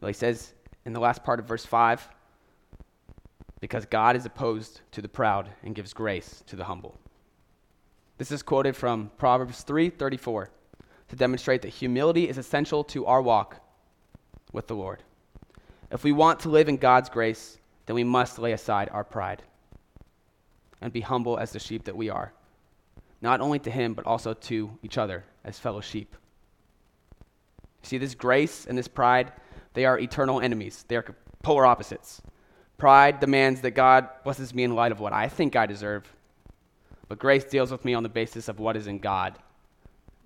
Well, 0.01 0.09
he 0.09 0.15
says 0.15 0.53
in 0.85 0.93
the 0.93 1.01
last 1.01 1.25
part 1.25 1.41
of 1.41 1.47
verse 1.47 1.65
5 1.65 2.09
because 3.61 3.87
God 3.87 4.17
is 4.17 4.27
opposed 4.27 4.83
to 4.93 5.01
the 5.01 5.09
proud 5.09 5.49
and 5.63 5.75
gives 5.75 5.95
grace 5.95 6.43
to 6.47 6.57
the 6.57 6.65
humble. 6.65 6.99
This 8.17 8.31
is 8.31 8.43
quoted 8.43 8.77
from 8.77 9.11
Proverbs 9.19 9.65
3:34 9.65 10.49
to 11.09 11.17
demonstrate 11.17 11.63
that 11.63 11.69
humility 11.69 12.29
is 12.29 12.39
essential 12.39 12.85
to 12.85 13.07
our 13.07 13.21
walk 13.21 13.61
with 14.53 14.69
the 14.69 14.77
Lord. 14.77 15.03
If 15.91 16.05
we 16.05 16.13
want 16.13 16.41
to 16.41 16.49
live 16.49 16.69
in 16.69 16.77
God's 16.77 17.09
grace, 17.09 17.59
then 17.87 17.95
we 17.95 18.05
must 18.05 18.39
lay 18.39 18.53
aside 18.53 18.89
our 18.93 19.05
pride 19.05 19.43
and 20.81 20.93
be 20.93 21.01
humble 21.01 21.39
as 21.39 21.53
the 21.53 21.59
sheep 21.59 21.85
that 21.85 21.97
we 21.97 22.09
are, 22.09 22.33
not 23.21 23.41
only 23.41 23.59
to 23.59 23.71
Him, 23.71 23.95
but 23.95 24.07
also 24.07 24.33
to 24.33 24.79
each 24.83 24.97
other 24.97 25.25
as 25.45 25.59
fellow 25.59 25.81
sheep. 25.81 26.15
See, 27.83 27.99
this 27.99 28.15
grace 28.15 28.65
and 28.65 28.79
this 28.79 28.89
pride, 28.89 29.33
they 29.75 29.85
are 29.85 29.99
eternal 29.99 30.41
enemies. 30.41 30.85
They 30.87 30.97
are 30.97 31.17
polar 31.43 31.67
opposites. 31.67 32.23
Pride 32.79 33.19
demands 33.21 33.61
that 33.63 33.73
God 33.73 34.09
blesses 34.23 34.55
me 34.55 34.63
in 34.63 34.75
light 34.75 34.93
of 34.93 35.01
what 35.01 35.13
I 35.13 35.29
think 35.29 35.57
I 35.57 35.67
deserve, 35.67 36.15
but 37.15 37.21
grace 37.21 37.45
deals 37.45 37.71
with 37.71 37.85
me 37.85 37.95
on 37.95 38.03
the 38.03 38.09
basis 38.09 38.49
of 38.49 38.59
what 38.59 38.77
is 38.77 38.89
in 38.89 38.99
God, 38.99 39.39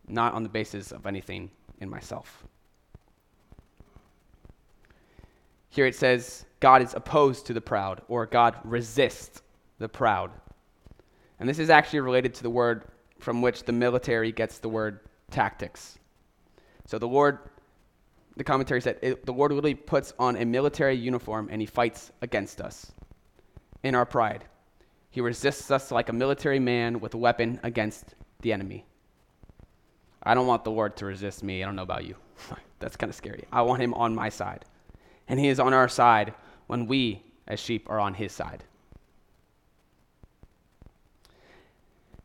not 0.09 0.33
on 0.33 0.43
the 0.43 0.49
basis 0.49 0.91
of 0.91 1.05
anything 1.05 1.51
in 1.83 1.91
myself. 1.91 2.47
Here 5.69 5.85
it 5.85 5.95
says, 5.95 6.47
God 6.61 6.81
is 6.81 6.95
opposed 6.95 7.45
to 7.45 7.53
the 7.53 7.61
proud, 7.61 8.01
or 8.09 8.25
God 8.25 8.57
resists 8.65 9.43
the 9.79 9.87
proud. 9.87 10.31
And 11.39 11.47
this 11.47 11.59
is 11.59 11.69
actually 11.69 12.01
related 12.01 12.33
to 12.33 12.43
the 12.43 12.49
word 12.49 12.87
from 13.19 13.43
which 13.43 13.65
the 13.65 13.73
military 13.73 14.33
gets 14.33 14.57
the 14.57 14.71
word 14.71 15.01
tactics. 15.31 15.99
So 16.87 16.99
the 16.99 17.07
Lord, 17.07 17.39
the 18.39 18.45
commentary 18.45 18.81
said, 18.81 18.99
it, 19.03 19.27
the 19.27 19.35
Lord 19.35 19.53
literally 19.53 19.75
puts 19.75 20.15
on 20.19 20.37
a 20.37 20.47
military 20.47 20.97
uniform 20.97 21.51
and 21.53 21.61
he 21.61 21.67
fights 21.67 22.13
against 22.23 22.63
us 22.63 22.93
in 23.83 23.95
our 23.95 24.07
pride. 24.07 24.47
He 25.11 25.21
resists 25.21 25.71
us 25.71 25.91
like 25.91 26.09
a 26.09 26.13
military 26.13 26.59
man 26.59 27.01
with 27.01 27.15
a 27.15 27.19
weapon 27.19 27.61
against 27.63 28.15
the 28.41 28.53
enemy. 28.53 28.85
I 30.23 30.35
don't 30.35 30.47
want 30.47 30.65
the 30.65 30.71
Lord 30.71 30.97
to 30.99 31.07
resist 31.07 31.43
me. 31.43 31.63
I 31.63 31.67
don't 31.67 31.77
know 31.77 31.83
about 31.83 32.05
you. 32.05 32.17
That's 32.79 32.97
kind 32.97 33.11
of 33.11 33.17
scary. 33.17 33.45
I 33.51 33.63
want 33.63 33.83
him 33.83 33.95
on 33.95 34.15
my 34.15 34.29
side. 34.29 34.65
And 35.29 35.39
he 35.41 35.49
is 35.49 35.61
on 35.61 35.73
our 35.73 35.89
side 35.89 36.35
when 36.67 36.87
we, 36.87 37.23
as 37.47 37.61
sheep, 37.61 37.89
are 37.89 38.01
on 38.01 38.15
his 38.15 38.33
side. 38.33 38.65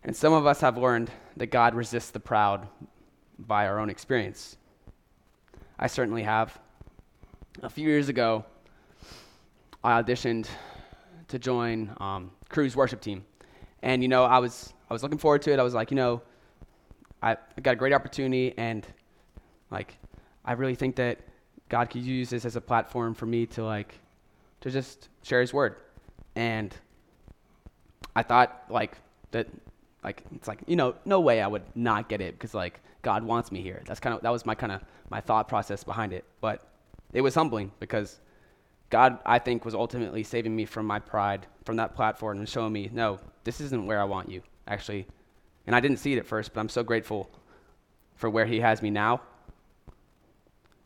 And 0.03 0.15
some 0.15 0.33
of 0.33 0.45
us 0.45 0.59
have 0.61 0.77
learned 0.77 1.11
that 1.37 1.47
God 1.47 1.75
resists 1.75 2.11
the 2.11 2.19
proud 2.19 2.67
by 3.39 3.67
our 3.67 3.79
own 3.79 3.89
experience. 3.89 4.57
I 5.79 5.87
certainly 5.87 6.23
have. 6.23 6.59
A 7.61 7.69
few 7.69 7.87
years 7.87 8.09
ago, 8.09 8.43
I 9.83 10.01
auditioned 10.01 10.47
to 11.29 11.39
join 11.39 11.95
um, 11.99 12.31
Cru's 12.53 12.75
worship 12.75 13.01
team, 13.01 13.25
and 13.81 14.01
you 14.01 14.07
know, 14.07 14.23
I 14.23 14.39
was 14.39 14.73
I 14.89 14.93
was 14.93 15.03
looking 15.03 15.17
forward 15.17 15.41
to 15.43 15.51
it. 15.51 15.59
I 15.59 15.63
was 15.63 15.73
like, 15.73 15.91
you 15.91 15.97
know, 15.97 16.21
I, 17.21 17.31
I 17.31 17.61
got 17.61 17.71
a 17.71 17.75
great 17.75 17.93
opportunity, 17.93 18.53
and 18.57 18.85
like, 19.71 19.97
I 20.45 20.53
really 20.53 20.75
think 20.75 20.95
that 20.97 21.19
God 21.67 21.89
could 21.89 22.03
use 22.03 22.29
this 22.29 22.45
as 22.45 22.55
a 22.55 22.61
platform 22.61 23.15
for 23.15 23.25
me 23.25 23.45
to 23.47 23.65
like 23.65 23.99
to 24.61 24.69
just 24.69 25.09
share 25.23 25.41
His 25.41 25.53
word, 25.53 25.75
and 26.35 26.75
I 28.15 28.23
thought 28.23 28.65
like 28.69 28.97
that 29.31 29.47
like 30.03 30.23
it's 30.35 30.47
like 30.47 30.59
you 30.67 30.75
know 30.75 30.95
no 31.05 31.19
way 31.19 31.41
I 31.41 31.47
would 31.47 31.63
not 31.75 32.07
get 32.07 32.21
it 32.21 32.35
because 32.35 32.53
like 32.53 32.79
God 33.01 33.23
wants 33.23 33.51
me 33.51 33.61
here. 33.61 33.81
That's 33.85 33.99
kind 33.99 34.15
of 34.15 34.21
that 34.21 34.31
was 34.31 34.45
my 34.45 34.55
kind 34.55 34.71
of 34.71 34.81
my 35.09 35.21
thought 35.21 35.47
process 35.47 35.83
behind 35.83 36.13
it. 36.13 36.25
But 36.39 36.67
it 37.13 37.21
was 37.21 37.35
humbling 37.35 37.71
because 37.79 38.19
God 38.93 39.17
I 39.25 39.39
think 39.39 39.65
was 39.65 39.73
ultimately 39.73 40.21
saving 40.21 40.55
me 40.55 40.65
from 40.65 40.85
my 40.85 40.99
pride 40.99 41.47
from 41.65 41.77
that 41.77 41.95
platform 41.95 42.37
and 42.37 42.47
showing 42.47 42.71
me 42.71 42.91
no 42.93 43.19
this 43.43 43.59
isn't 43.59 43.87
where 43.87 43.99
I 43.99 44.03
want 44.03 44.29
you 44.29 44.43
actually. 44.67 45.07
And 45.65 45.75
I 45.75 45.79
didn't 45.79 45.97
see 45.97 46.13
it 46.13 46.19
at 46.19 46.27
first, 46.27 46.53
but 46.53 46.59
I'm 46.59 46.69
so 46.69 46.83
grateful 46.83 47.31
for 48.13 48.29
where 48.29 48.45
He 48.45 48.59
has 48.59 48.83
me 48.83 48.91
now 48.91 49.21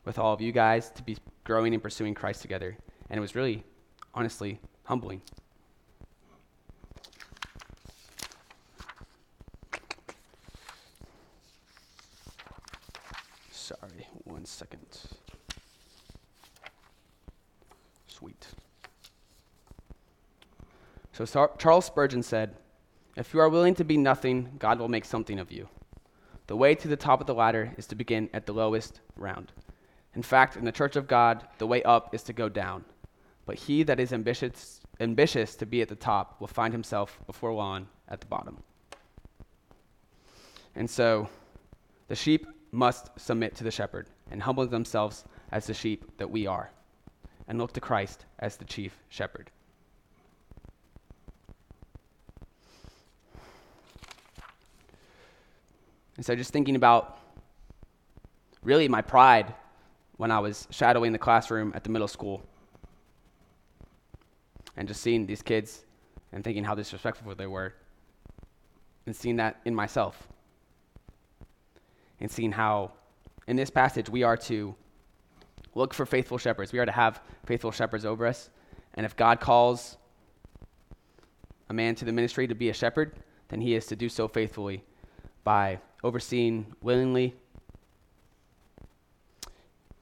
with 0.06 0.18
all 0.18 0.32
of 0.32 0.40
you 0.40 0.52
guys 0.52 0.88
to 0.92 1.02
be 1.02 1.18
growing 1.44 1.74
and 1.74 1.82
pursuing 1.82 2.14
Christ 2.14 2.40
together. 2.40 2.78
And 3.10 3.18
it 3.18 3.20
was 3.20 3.34
really, 3.34 3.62
honestly, 4.14 4.58
humbling. 4.84 5.20
Sorry, 13.50 14.08
one 14.24 14.46
second. 14.46 14.86
Sweet. 18.18 18.48
So 21.24 21.50
Charles 21.58 21.84
Spurgeon 21.84 22.22
said, 22.22 22.54
If 23.16 23.34
you 23.34 23.40
are 23.40 23.48
willing 23.48 23.74
to 23.74 23.84
be 23.84 23.96
nothing, 23.96 24.52
God 24.60 24.78
will 24.78 24.86
make 24.86 25.04
something 25.04 25.40
of 25.40 25.50
you. 25.50 25.68
The 26.46 26.56
way 26.56 26.76
to 26.76 26.86
the 26.86 26.96
top 26.96 27.20
of 27.20 27.26
the 27.26 27.34
ladder 27.34 27.74
is 27.76 27.88
to 27.88 27.96
begin 27.96 28.30
at 28.32 28.46
the 28.46 28.52
lowest 28.52 29.00
round. 29.16 29.50
In 30.14 30.22
fact, 30.22 30.56
in 30.56 30.64
the 30.64 30.70
church 30.70 30.94
of 30.94 31.08
God, 31.08 31.44
the 31.58 31.66
way 31.66 31.82
up 31.82 32.14
is 32.14 32.22
to 32.24 32.32
go 32.32 32.48
down. 32.48 32.84
But 33.46 33.56
he 33.56 33.82
that 33.82 33.98
is 33.98 34.12
ambitious, 34.12 34.80
ambitious 35.00 35.56
to 35.56 35.66
be 35.66 35.82
at 35.82 35.88
the 35.88 35.96
top 35.96 36.40
will 36.40 36.46
find 36.46 36.72
himself 36.72 37.18
before 37.26 37.52
long 37.52 37.88
at 38.08 38.20
the 38.20 38.26
bottom. 38.26 38.62
And 40.76 40.88
so 40.88 41.28
the 42.06 42.14
sheep 42.14 42.46
must 42.70 43.10
submit 43.18 43.56
to 43.56 43.64
the 43.64 43.72
shepherd 43.72 44.06
and 44.30 44.40
humble 44.40 44.68
themselves 44.68 45.24
as 45.50 45.66
the 45.66 45.74
sheep 45.74 46.16
that 46.18 46.30
we 46.30 46.46
are, 46.46 46.70
and 47.48 47.58
look 47.58 47.72
to 47.72 47.80
Christ 47.80 48.24
as 48.38 48.56
the 48.56 48.64
chief 48.64 49.02
shepherd. 49.08 49.50
And 56.18 56.26
so, 56.26 56.34
just 56.34 56.52
thinking 56.52 56.74
about 56.74 57.20
really 58.64 58.88
my 58.88 59.00
pride 59.00 59.54
when 60.16 60.32
I 60.32 60.40
was 60.40 60.66
shadowing 60.68 61.12
the 61.12 61.18
classroom 61.18 61.72
at 61.76 61.84
the 61.84 61.90
middle 61.90 62.08
school 62.08 62.42
and 64.76 64.88
just 64.88 65.00
seeing 65.00 65.26
these 65.26 65.42
kids 65.42 65.84
and 66.32 66.42
thinking 66.42 66.64
how 66.64 66.74
disrespectful 66.74 67.32
they 67.36 67.46
were 67.46 67.72
and 69.06 69.14
seeing 69.14 69.36
that 69.36 69.60
in 69.64 69.76
myself 69.76 70.26
and 72.20 72.28
seeing 72.28 72.50
how 72.50 72.90
in 73.46 73.54
this 73.54 73.70
passage 73.70 74.10
we 74.10 74.24
are 74.24 74.36
to 74.36 74.74
look 75.76 75.94
for 75.94 76.04
faithful 76.04 76.36
shepherds. 76.36 76.72
We 76.72 76.80
are 76.80 76.86
to 76.86 76.90
have 76.90 77.22
faithful 77.46 77.70
shepherds 77.70 78.04
over 78.04 78.26
us. 78.26 78.50
And 78.94 79.06
if 79.06 79.14
God 79.14 79.38
calls 79.38 79.96
a 81.68 81.72
man 81.72 81.94
to 81.94 82.04
the 82.04 82.12
ministry 82.12 82.48
to 82.48 82.56
be 82.56 82.70
a 82.70 82.74
shepherd, 82.74 83.20
then 83.50 83.60
he 83.60 83.76
is 83.76 83.86
to 83.86 83.94
do 83.94 84.08
so 84.08 84.26
faithfully 84.26 84.82
by 85.44 85.78
overseeing 86.02 86.66
willingly 86.80 87.34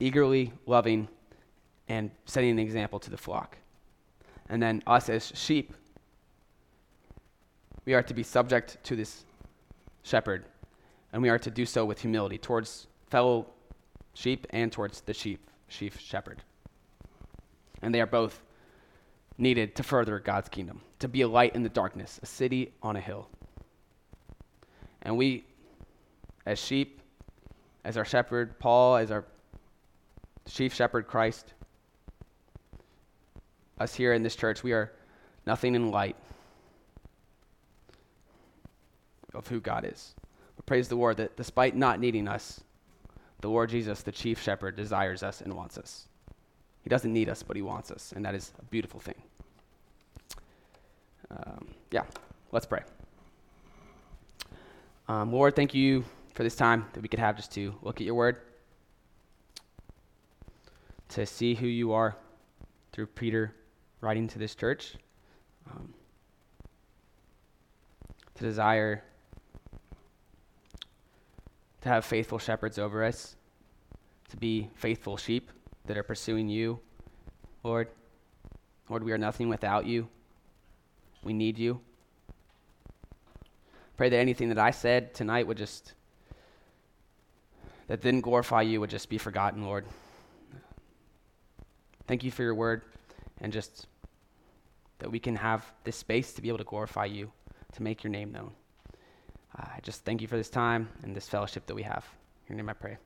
eagerly 0.01 0.53
loving 0.67 1.09
and 1.89 2.11
setting 2.25 2.51
an 2.51 2.59
example 2.59 2.99
to 3.01 3.11
the 3.11 3.17
flock. 3.17 3.57
And 4.49 4.63
then 4.63 4.83
us 4.87 5.09
as 5.09 5.33
sheep, 5.35 5.75
we 7.85 7.95
are 7.95 8.03
to 8.03 8.15
be 8.15 8.23
subject 8.23 8.83
to 8.85 8.97
this 8.97 9.25
shepherd, 10.03 10.45
and 11.13 11.23
we 11.23 11.29
are 11.29 11.39
to 11.39 11.51
do 11.51 11.65
so 11.65 11.85
with 11.85 12.01
humility 12.01 12.39
towards 12.39 12.87
fellow 13.11 13.47
sheep 14.15 14.47
and 14.51 14.71
towards 14.71 15.01
the 15.03 15.15
sheep, 15.15 15.51
sheep 15.69 15.99
shepherd. 15.99 16.43
And 17.83 17.95
they 17.95 18.01
are 18.01 18.07
both 18.07 18.43
needed 19.39 19.77
to 19.77 19.83
further 19.83 20.19
God's 20.19 20.49
kingdom, 20.49 20.81
to 20.99 21.09
be 21.09 21.23
a 21.23 21.29
light 21.29 21.55
in 21.55 21.63
the 21.63 21.69
darkness, 21.69 22.19
a 22.23 22.27
city 22.27 22.73
on 22.83 22.97
a 22.97 23.01
hill. 23.01 23.29
And 25.03 25.17
we, 25.17 25.45
as 26.47 26.59
sheep, 26.59 27.03
as 27.85 27.97
our 27.97 28.05
shepherd, 28.05 28.59
Paul, 28.59 28.97
as 28.97 29.11
our 29.11 29.25
chief 30.49 30.73
shepherd 30.73 31.09
Christ. 31.09 31.53
Us 33.79 33.95
here 33.95 34.15
in 34.15 34.23
this 34.23 34.37
church, 34.37 34.63
we 34.63 34.73
are 34.73 34.93
nothing 35.45 35.75
in 35.75 35.91
light 35.91 36.17
of 39.35 39.47
who 39.49 39.61
God 39.61 39.85
is. 39.85 40.15
But 40.57 40.65
praise 40.65 40.89
the 40.89 40.95
Lord 40.95 41.19
that 41.19 41.37
despite 41.37 41.77
not 41.77 42.01
needing 42.01 42.27
us, 42.27 42.61
the 43.41 43.49
Lord 43.49 43.69
Jesus, 43.69 44.03
the 44.03 44.13
chief 44.13 44.41
shepherd, 44.41 44.77
desires 44.77 45.23
us 45.23 45.43
and 45.43 45.53
wants 45.53 45.77
us. 45.77 46.09
He 46.83 46.89
doesn't 46.89 47.13
need 47.13 47.29
us, 47.29 47.43
but 47.43 47.57
he 47.57 47.63
wants 47.63 47.91
us, 47.91 48.13
and 48.15 48.25
that 48.25 48.35
is 48.35 48.53
a 48.59 48.65
beautiful 48.65 49.01
thing. 49.01 49.21
Um, 51.31 51.67
yeah, 51.91 52.05
let's 52.53 52.65
pray. 52.65 52.83
Um, 55.09 55.33
Lord, 55.33 55.55
thank 55.55 55.75
you 55.75 56.05
for 56.37 56.43
this 56.43 56.55
time 56.55 56.85
that 56.93 57.01
we 57.01 57.09
could 57.09 57.19
have 57.19 57.35
just 57.35 57.51
to 57.53 57.75
look 57.81 57.99
at 57.99 58.05
your 58.05 58.15
word 58.15 58.37
to 61.09 61.25
see 61.25 61.55
who 61.55 61.67
you 61.67 61.95
are 61.95 62.15
through 62.93 63.07
Peter 63.07 63.55
writing 64.03 64.29
to 64.29 64.39
this 64.39 64.55
church, 64.55 64.97
um, 65.71 65.95
to 68.35 68.45
desire 68.45 69.03
to 71.81 71.89
have 71.89 72.05
faithful 72.05 72.39
shepherds 72.39 72.79
over 72.79 73.03
us, 73.03 73.37
to 74.29 74.37
be 74.37 74.69
faithful 74.75 75.17
sheep 75.17 75.51
that 75.87 75.97
are 75.97 76.03
pursuing 76.03 76.51
you, 76.51 76.79
Lord. 77.63 77.89
Lord, 78.91 79.05
we 79.05 79.13
are 79.13 79.19
nothing 79.19 79.49
without 79.49 79.87
you. 79.87 80.07
We 81.25 81.33
need 81.33 81.59
you. 81.59 81.81
Pray 83.97 84.11
that 84.11 84.19
anything 84.19 84.51
that 84.51 84.59
I 84.59 84.71
said 84.71 85.15
tonight 85.15 85.47
would 85.47 85.57
just, 85.57 85.95
that 87.89 88.01
didn't 88.01 88.23
glorify 88.23 88.63
you, 88.63 88.81
would 88.81 88.91
just 88.91 89.09
be 89.09 89.19
forgotten, 89.19 89.65
Lord. 89.65 89.85
Thank 92.07 92.25
you 92.25 92.31
for 92.31 92.43
your 92.43 92.55
word 92.55 92.83
and 93.41 93.53
just 93.53 93.87
that 94.99 95.11
we 95.11 95.19
can 95.19 95.37
have 95.37 95.65
this 95.85 95.97
space 95.97 96.33
to 96.35 96.43
be 96.43 96.49
able 96.49 96.59
to 96.59 96.65
glorify 96.65 97.05
you, 97.05 97.31
to 97.73 97.83
make 97.83 98.03
your 98.03 98.11
name 98.11 98.33
known. 98.33 98.53
Uh, 99.59 99.67
I 99.77 99.81
just 99.83 100.05
thank 100.05 100.21
you 100.23 100.29
for 100.29 100.37
this 100.37 100.51
time 100.51 100.89
and 101.03 101.15
this 101.15 101.29
fellowship 101.29 101.67
that 101.67 101.75
we 101.75 101.83
have. 101.83 102.05
In 102.49 102.55
your 102.55 102.57
name 102.57 102.71
I 102.71 102.75
pray. 102.75 102.97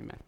Amen. 0.00 0.18